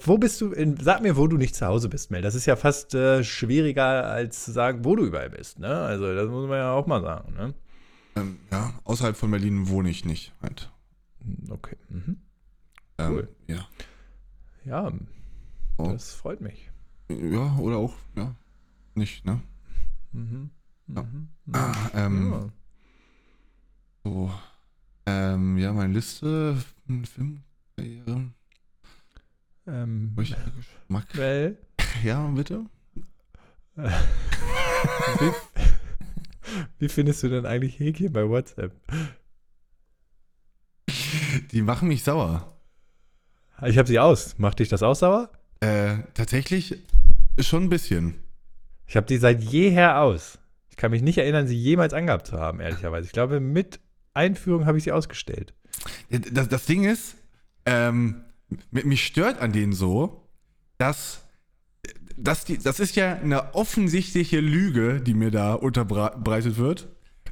[0.00, 0.50] wo bist du?
[0.52, 2.22] In, sag mir, wo du nicht zu Hause bist, Mel.
[2.22, 5.58] Das ist ja fast äh, schwieriger, als zu sagen, wo du überall bist.
[5.60, 5.68] Ne?
[5.68, 7.32] Also, das muss man ja auch mal sagen.
[7.34, 7.54] Ne?
[8.16, 10.32] ähm, ja, außerhalb von Berlin wohne ich nicht.
[10.42, 10.70] Halt.
[11.48, 11.76] Okay.
[11.90, 12.16] Mhm.
[12.98, 13.28] Ähm, Cool.
[13.46, 13.68] Ja.
[14.64, 14.92] Ja,
[15.76, 15.92] Oh.
[15.92, 16.72] das freut mich.
[17.08, 18.34] ja, oder auch, ja,
[18.96, 19.40] nicht, ne?
[20.10, 20.50] Mhm.
[20.88, 21.02] Ja.
[21.02, 21.28] Mhm.
[21.52, 22.48] Ah, ähm, Ja.
[24.04, 24.30] So.
[25.06, 28.30] Ähm, ja, meine Liste, hm, Filmkarriere,
[29.66, 31.14] Ähm, ich Geschmack.
[31.14, 31.58] Mel,
[32.02, 32.64] Ja, bitte?
[33.76, 35.32] wie,
[36.78, 38.72] wie findest du denn eigentlich Häkchen bei WhatsApp?
[41.52, 42.52] Die machen mich sauer.
[43.66, 44.38] Ich habe sie aus.
[44.38, 45.30] Macht dich das auch sauer?
[45.60, 46.76] Äh, tatsächlich
[47.40, 48.14] schon ein bisschen.
[48.86, 50.38] Ich habe die seit jeher aus.
[50.78, 53.04] Kann mich nicht erinnern, sie jemals angehabt zu haben, ehrlicherweise.
[53.04, 53.80] Ich glaube, mit
[54.14, 55.52] Einführung habe ich sie ausgestellt.
[56.08, 57.16] Das, das Ding ist,
[57.66, 58.22] ähm,
[58.70, 60.28] mi- mich stört an denen so,
[60.78, 61.24] dass,
[62.44, 66.88] die, das ist ja eine offensichtliche Lüge, die mir da unterbreitet wird,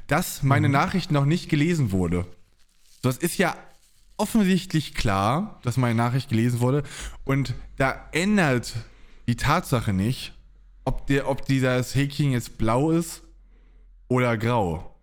[0.07, 2.25] dass meine Nachricht noch nicht gelesen wurde.
[3.03, 3.55] Es ist ja
[4.17, 6.83] offensichtlich klar, dass meine Nachricht gelesen wurde
[7.23, 8.73] und da ändert
[9.27, 10.33] die Tatsache nicht,
[10.83, 13.23] ob, der, ob dieses Häkchen jetzt blau ist
[14.07, 14.93] oder grau.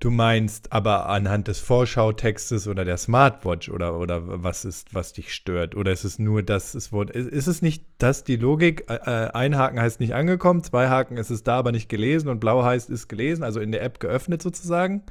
[0.00, 5.32] Du meinst aber anhand des Vorschautextes oder der Smartwatch oder, oder was ist, was dich
[5.32, 5.74] stört?
[5.74, 6.92] Oder ist es nur, dass es.
[6.92, 8.84] Ist, ist es nicht das die Logik?
[8.90, 12.28] Äh, äh, ein Haken heißt nicht angekommen, zwei Haken ist es da, aber nicht gelesen
[12.28, 15.04] und blau heißt ist gelesen, also in der App geöffnet sozusagen?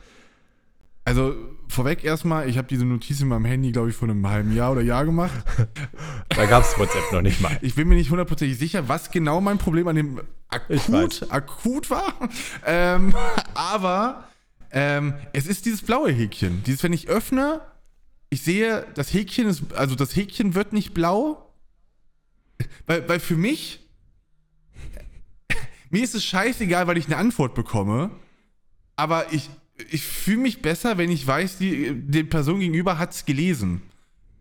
[1.06, 1.36] Also
[1.68, 4.72] vorweg erstmal, ich habe diese Notiz in meinem Handy, glaube ich, vor einem halben Jahr
[4.72, 5.34] oder Jahr gemacht.
[6.30, 7.56] Da gab es WhatsApp noch nicht mal.
[7.62, 12.14] Ich bin mir nicht hundertprozentig sicher, was genau mein Problem an dem akut, akut war.
[12.66, 13.14] Ähm,
[13.54, 14.28] aber
[14.72, 16.64] ähm, es ist dieses blaue Häkchen.
[16.64, 17.62] Dieses, wenn ich öffne,
[18.30, 21.54] ich sehe, das Häkchen ist, also das Häkchen wird nicht blau.
[22.88, 23.88] Weil, weil für mich,
[25.92, 28.10] mir ist es scheißegal, weil ich eine Antwort bekomme.
[28.96, 29.50] Aber ich,
[29.90, 33.82] ich fühle mich besser, wenn ich weiß, die, die Person gegenüber hat es gelesen.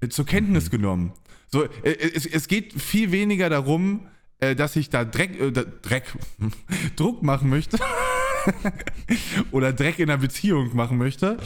[0.08, 1.12] Zur Kenntnis genommen.
[1.50, 4.06] So, äh, es, es geht viel weniger darum,
[4.40, 6.04] äh, dass ich da Dreck, äh, Dreck,
[6.96, 7.78] Druck machen möchte.
[9.52, 11.36] Oder Dreck in einer Beziehung machen möchte.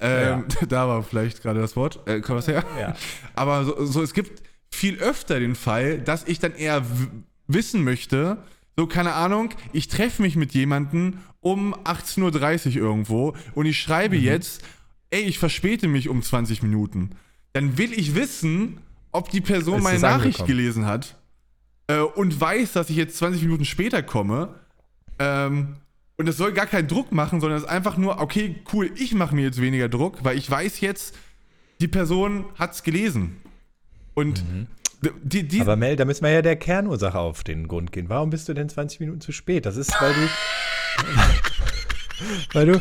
[0.00, 2.06] Ähm, Da war vielleicht gerade das Wort.
[2.06, 2.64] Äh, komm was her?
[2.78, 2.94] Ja.
[3.34, 6.84] Aber so, so, es gibt viel öfter den Fall, dass ich dann eher
[7.46, 8.38] wissen möchte,
[8.76, 14.16] so, keine Ahnung, ich treffe mich mit jemandem um 18.30 Uhr irgendwo und ich schreibe
[14.16, 14.24] Mhm.
[14.24, 14.62] jetzt,
[15.10, 17.10] ey, ich verspäte mich um 20 Minuten.
[17.52, 18.78] Dann will ich wissen,
[19.10, 20.46] ob die Person Es meine ist Nachricht angekommen.
[20.48, 21.18] gelesen hat
[21.88, 24.54] äh, und weiß, dass ich jetzt 20 Minuten später komme.
[25.18, 25.76] Ähm,
[26.16, 29.12] und es soll gar keinen Druck machen, sondern es ist einfach nur, okay, cool, ich
[29.14, 31.14] mache mir jetzt weniger Druck, weil ich weiß jetzt,
[31.80, 33.36] die Person hat es gelesen.
[34.14, 34.44] Und
[35.22, 35.60] die, die.
[35.60, 38.08] Aber Mel, da müssen wir ja der Kernursache auf den Grund gehen.
[38.08, 39.66] Warum bist du denn 20 Minuten zu spät?
[39.66, 40.20] Das ist, weil du.
[42.52, 42.80] Weil du.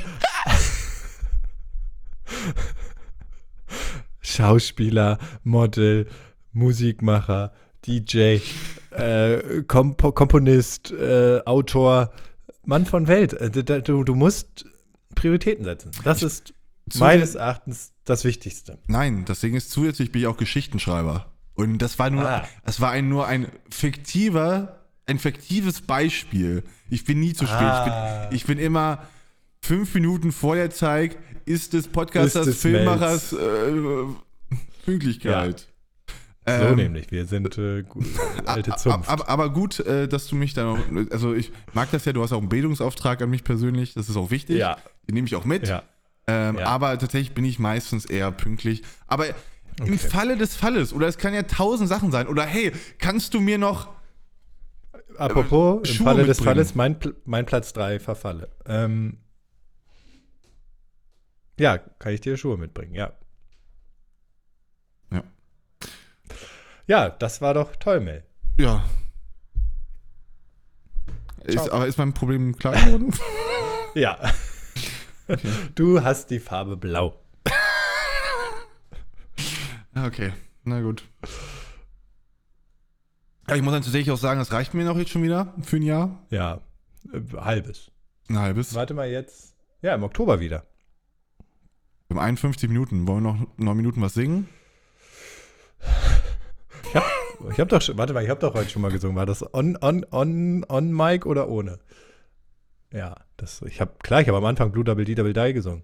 [4.20, 6.08] Schauspieler, Model,
[6.54, 7.54] Musikmacher,
[7.86, 8.38] DJ,
[8.92, 12.12] äh, Kompo Komponist, äh, Autor,
[12.66, 13.34] Mann von Welt.
[13.34, 14.66] Äh, Du, du musst
[15.16, 15.92] Prioritäten setzen.
[16.04, 16.54] Das ist
[16.96, 18.78] meines Erachtens das Wichtigste.
[18.88, 21.32] Nein, das Ding ist zusätzlich bin ich auch Geschichtenschreiber.
[21.56, 22.48] Und das war nur, Ah.
[22.66, 26.64] das war ein, nur ein fiktiver, ein fiktives Beispiel.
[26.90, 27.58] Ich bin nie zu spät.
[27.60, 28.24] Ah.
[28.26, 29.00] Ich, bin, ich bin immer
[29.62, 33.36] fünf Minuten vor der Zeit, ist des Podcasters, Ist des Filmemachers äh,
[34.86, 35.68] Pünktlichkeit.
[36.48, 37.12] So Ähm, nämlich.
[37.12, 38.06] Wir sind äh, gut,
[38.46, 39.08] alte Zunft.
[39.10, 40.80] Aber, aber gut, äh, dass du mich da noch.
[41.12, 44.16] Also, ich mag das ja, du hast auch einen Bildungsauftrag an mich persönlich, das ist
[44.18, 44.58] auch wichtig.
[44.58, 44.78] Ja.
[45.08, 45.68] Den nehme ich auch mit.
[45.68, 45.84] ja.
[46.28, 46.66] Ähm, Ja.
[46.66, 48.82] Aber tatsächlich bin ich meistens eher pünktlich.
[49.08, 49.26] Aber
[49.80, 49.98] im Okay.
[49.98, 53.58] Falle des Falles, oder es kann ja tausend Sachen sein, oder hey, kannst du mir
[53.58, 53.90] noch.
[55.18, 56.56] Apropos, im Schuhe Falle des mitbringen.
[56.56, 58.50] Falles, mein, mein Platz 3 verfalle.
[58.66, 59.18] Ähm,
[61.60, 63.14] ja, kann ich dir Schuhe mitbringen, ja.
[65.12, 65.24] Ja.
[66.88, 68.24] Ja, das war doch toll, Mel.
[68.60, 68.84] Ja.
[71.44, 73.14] Ist, aber ist mein Problem klar geworden?
[73.94, 74.18] Ja.
[75.76, 77.21] Du hast die Farbe blau.
[80.02, 80.34] Ja, okay.
[80.64, 81.04] Na gut.
[83.48, 85.76] Ja, ich muss dann tatsächlich auch sagen, das reicht mir noch jetzt schon wieder für
[85.76, 86.26] ein Jahr.
[86.32, 86.62] Ja,
[87.14, 87.92] äh, halbes.
[88.28, 88.74] Ein halbes.
[88.74, 89.54] Warte mal jetzt.
[89.84, 90.66] Ja, im Oktober wieder.
[92.08, 93.08] Wir haben 51 Minuten.
[93.08, 94.50] Wollen wir noch neun Minuten was singen?
[97.52, 99.16] Ich habe doch, schon- warte mal, ich habe doch heute schon mal gesungen.
[99.16, 101.80] War das on, on, on, on Mic oder ohne?
[102.92, 105.84] Ja, das, ich habe, klar, ich habe am Anfang Blue Double D Double Die gesungen.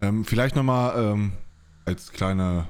[0.00, 1.32] Ähm, vielleicht nochmal ähm,
[1.84, 2.66] als kleine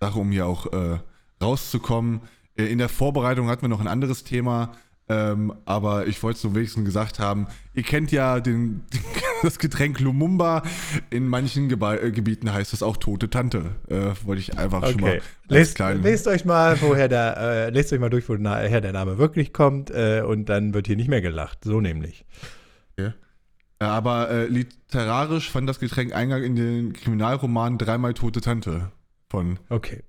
[0.00, 0.98] Sache, um hier auch äh,
[1.42, 2.20] rauszukommen.
[2.56, 4.72] Äh, in der Vorbereitung hatten wir noch ein anderes Thema,
[5.08, 7.46] ähm, aber ich wollte es nur wenigstens gesagt haben.
[7.74, 8.84] Ihr kennt ja den,
[9.42, 10.62] das Getränk Lumumba.
[11.10, 13.76] In manchen Geba äh, Gebieten heißt es auch tote Tante.
[13.88, 15.22] Äh, wollte ich einfach schon mal Okay.
[15.48, 19.52] Lest, lest euch mal, woher der, äh, lest euch mal durch, woher der Name wirklich
[19.52, 21.58] kommt, äh, und dann wird hier nicht mehr gelacht.
[21.64, 22.24] So nämlich.
[22.96, 23.10] Äh,
[23.78, 28.90] Aber literarisch fand das Getränk Eingang in den Kriminalroman Dreimal tote Tante
[29.34, 30.02] von Okay.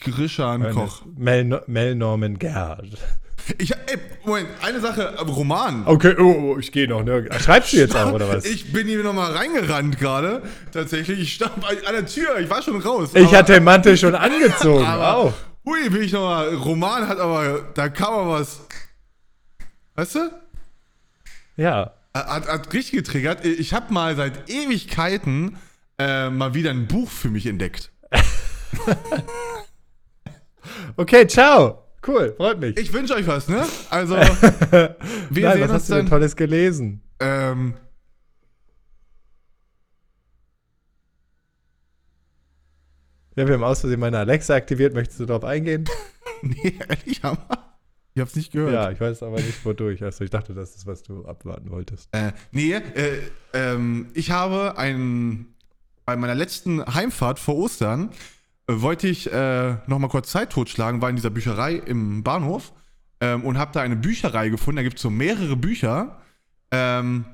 [0.00, 1.02] Grishan Koch.
[1.16, 2.98] Mel, Mel Norman Gerhard.
[3.58, 5.86] Ich, ey, Moment, eine Sache, äh, Roman.
[5.86, 6.22] Okay, oh,
[6.54, 7.02] oh, ich gehe noch.
[7.02, 7.28] Ne?
[7.40, 8.44] Schreibst du jetzt auch, oder was?
[8.44, 10.42] Ich bin hier nochmal reingerannt gerade.
[10.72, 13.10] Tatsächlich, ich stand an der Tür, ich war schon raus.
[13.14, 14.84] Ich aber- hatte den Mantel schon angezogen.
[14.84, 15.32] aber, auch.
[15.64, 16.54] Ui, bin ich nochmal.
[16.56, 18.60] Roman hat aber, da kam aber was.
[19.94, 20.30] Weißt du?
[21.56, 21.92] Ja.
[22.14, 23.44] Hat, hat richtig getriggert.
[23.46, 25.56] Ich habe mal seit Ewigkeiten
[25.98, 27.90] äh, mal wieder ein Buch für mich entdeckt.
[30.96, 31.84] Okay, ciao.
[32.06, 32.76] Cool, freut mich.
[32.76, 33.64] Ich wünsche euch was, ne?
[33.90, 34.98] Also, wir Nein,
[35.30, 36.10] sehen was uns hast du denn dann.
[36.10, 37.02] Tolles gelesen?
[37.20, 37.74] Ähm,
[43.36, 44.94] Ja, wir haben aus Versehen meine Alexa aktiviert.
[44.94, 45.84] Möchtest du darauf eingehen?
[46.42, 47.76] nee, ehrlich, Hammer.
[48.14, 48.72] Ich hab's nicht gehört.
[48.72, 50.02] Ja, ich weiß aber nicht, wodurch.
[50.02, 52.08] Also ich dachte, das ist, was du abwarten wolltest.
[52.12, 53.18] Äh, nee, äh,
[53.52, 55.48] ähm, ich habe ein,
[56.06, 58.10] bei meiner letzten Heimfahrt vor Ostern
[58.68, 62.72] äh, wollte ich äh, nochmal kurz Zeit totschlagen, war in dieser Bücherei im Bahnhof
[63.20, 64.76] ähm, und habe da eine Bücherei gefunden.
[64.76, 66.22] Da gibt es so mehrere Bücher.
[66.70, 67.26] Ähm,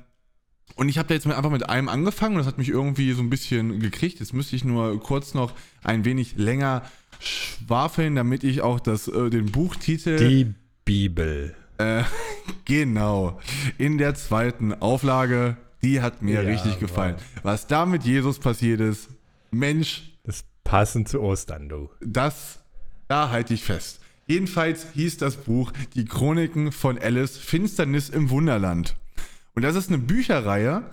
[0.75, 3.21] und ich habe da jetzt einfach mit einem angefangen und das hat mich irgendwie so
[3.21, 4.19] ein bisschen gekriegt.
[4.19, 5.53] Jetzt müsste ich nur kurz noch
[5.83, 6.81] ein wenig länger
[7.19, 10.17] schwafeln, damit ich auch das, äh, den Buchtitel.
[10.17, 10.53] Die
[10.83, 11.55] Bibel.
[11.77, 12.03] Äh,
[12.65, 13.39] genau.
[13.77, 16.79] In der zweiten Auflage, die hat mir Ja, richtig wow.
[16.79, 17.15] gefallen.
[17.43, 19.09] Was da mit Jesus passiert ist,
[19.51, 21.89] Mensch, Das passend zu Ostern, du.
[22.01, 22.59] das,
[23.07, 23.99] da halte ich fest.
[24.27, 28.95] Jedenfalls hieß das Buch Die Chroniken von Alice, Finsternis im Wunderland.
[29.53, 30.83] Und das ist eine Bücherreihe,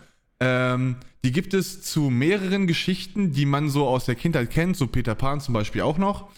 [0.40, 4.86] ähm, die gibt es zu mehreren Geschichten, die man so aus der Kindheit kennt, so
[4.86, 6.28] Peter Pan zum Beispiel auch noch.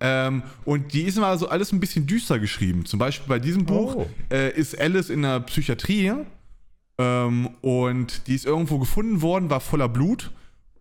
[0.00, 2.84] Ähm, und die ist immer so alles ein bisschen düster geschrieben.
[2.86, 4.06] Zum Beispiel bei diesem Buch Oh.
[4.30, 6.12] äh, ist Alice in der Psychiatrie
[7.00, 10.32] ähm, und die ist irgendwo gefunden worden, war voller Blut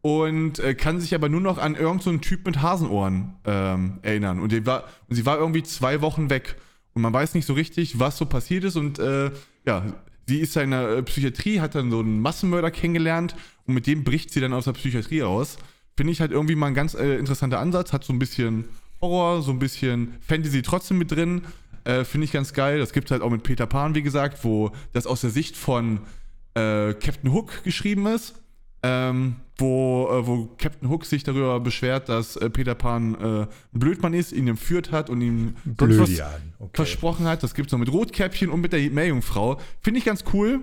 [0.02, 4.42] und äh, kann sich aber nur noch an irgendeinen so Typ mit Hasenohren ähm, erinnern.
[4.42, 6.58] Und, war, und sie war irgendwie zwei Wochen weg.
[6.94, 8.76] Und man weiß nicht so richtig, was so passiert ist.
[8.76, 9.32] Und äh,
[9.66, 9.86] ja,
[10.28, 14.04] sie ist in der äh, Psychiatrie, hat dann so einen Massenmörder kennengelernt und mit dem
[14.04, 15.58] bricht sie dann aus der Psychiatrie aus.
[15.96, 17.94] Finde ich halt irgendwie mal ein ganz äh, interessanter Ansatz.
[17.94, 18.66] Hat so ein bisschen
[19.00, 21.44] Horror, so ein bisschen Fantasy trotzdem mit drin.
[21.84, 22.80] Äh, Finde ich ganz geil.
[22.80, 26.02] Das gibt halt auch mit Peter Pan, wie gesagt, wo das aus der Sicht von
[26.54, 28.36] äh, Captain Hook geschrieben ist.
[28.82, 33.48] Ähm, wo, äh, wo Captain Hook sich darüber beschwert, dass äh, Peter Pan äh, ein
[33.74, 36.22] Blödmann ist, ihn entführt hat und ihm sonst.
[36.60, 36.70] Okay.
[36.74, 37.44] versprochen hat.
[37.44, 39.60] Das gibt es noch mit Rotkäppchen und mit der Meerjungfrau.
[39.82, 40.62] Finde ich ganz cool.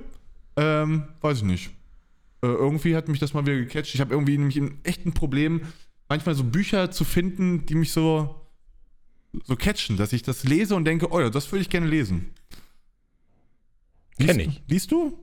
[0.56, 1.70] Ähm, weiß ich nicht.
[2.42, 3.94] Äh, irgendwie hat mich das mal wieder gecatcht.
[3.94, 5.62] Ich habe irgendwie nämlich ein echt ein Problem,
[6.08, 8.34] manchmal so Bücher zu finden, die mich so,
[9.44, 12.30] so catchen, dass ich das lese und denke, oh ja, das würde ich gerne lesen.
[14.18, 14.62] Kenn Liest- ich.
[14.68, 15.18] Liest du?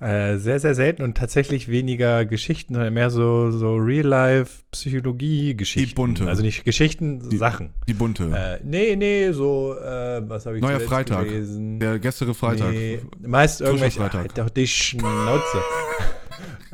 [0.00, 5.88] Äh, sehr, sehr selten und tatsächlich weniger Geschichten, sondern mehr so, so Real-Life-Psychologie-Geschichten.
[5.88, 6.26] Die bunte.
[6.28, 7.70] Also nicht Geschichten, Die- Sachen.
[7.86, 8.24] Die bunte.
[8.34, 11.26] Äh, nee, nee, so, äh, was habe ich Neuer Freitag.
[11.26, 11.78] gelesen?
[11.78, 12.72] Der gestrige Freitag.
[12.72, 14.20] Nee, meist irgendwelche, Freitag.
[14.22, 15.58] halt doch die Schnauze.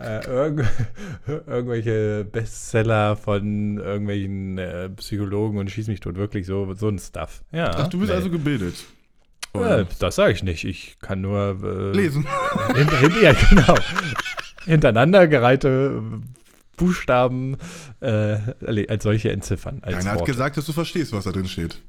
[0.01, 0.69] äh, irgend,
[1.27, 7.43] irgendwelche Bestseller von irgendwelchen äh, Psychologen und schieß mich tot, wirklich so, so ein Stuff.
[7.53, 8.17] Ja, Ach, du bist nee.
[8.17, 8.85] also gebildet.
[9.53, 10.65] Äh, das sage ich nicht.
[10.65, 12.27] Ich kann nur äh, Lesen.
[12.75, 13.75] Hinter, hinter, ja, genau.
[14.65, 16.03] Hintereinander gereihte
[16.77, 17.57] Buchstaben
[18.01, 18.39] äh,
[18.89, 19.81] als solche entziffern.
[19.83, 21.83] Als Keiner hat gesagt, dass du verstehst, was da drin steht.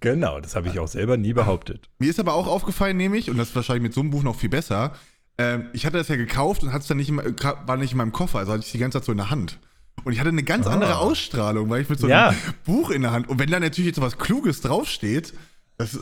[0.00, 1.88] Genau, das habe ich auch selber nie behauptet.
[1.98, 4.34] Mir ist aber auch aufgefallen, nämlich, und das ist wahrscheinlich mit so einem Buch noch
[4.34, 4.92] viel besser,
[5.38, 7.98] ähm, ich hatte das ja gekauft und hatte es dann nicht in, war nicht in
[7.98, 9.58] meinem Koffer, also hatte ich die ganze Zeit so in der Hand.
[10.04, 10.72] Und ich hatte eine ganz Ah.
[10.72, 12.34] andere Ausstrahlung, weil ich mit so einem Ja.
[12.64, 15.34] Buch in der Hand, und wenn da natürlich jetzt was Kluges draufsteht,
[15.76, 15.98] das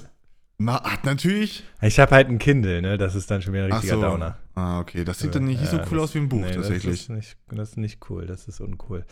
[0.67, 1.65] hat natürlich.
[1.83, 2.97] Ich habe halt ein Kindle, ne?
[2.97, 4.01] Das ist dann schon wieder ein richtiger so.
[4.03, 4.39] Downer.
[4.55, 5.05] Ah, okay.
[5.05, 6.85] Das sieht dann nicht so Ja, cool das- aus wie ein Buch, nee, tatsächlich.
[6.93, 9.05] Das ist, nicht, das ist nicht cool, das ist uncool.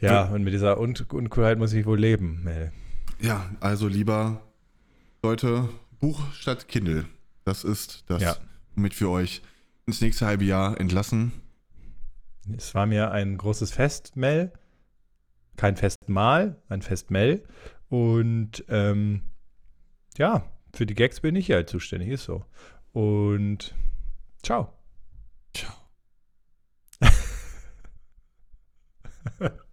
[0.00, 2.70] Ja, und mit dieser Un Uncoolheit muss ich wohl leben, Mel.
[3.20, 4.42] Ja, also lieber
[5.24, 7.06] Leute, Buch statt Kindle.
[7.44, 8.36] Das ist das, Ja.
[8.76, 9.42] womit wir euch
[9.86, 11.32] ins nächste halbe Jahr entlassen?
[12.56, 14.52] Es war mir ein großes Fest, Mel.
[15.56, 17.44] Kein Festmahl, ein Festmell.
[17.88, 19.22] Und ähm,
[20.18, 22.44] ja, für die Gags bin ich ja halt zuständig, ist so.
[22.92, 23.74] Und
[24.42, 24.72] ciao.
[25.54, 25.72] Ciao.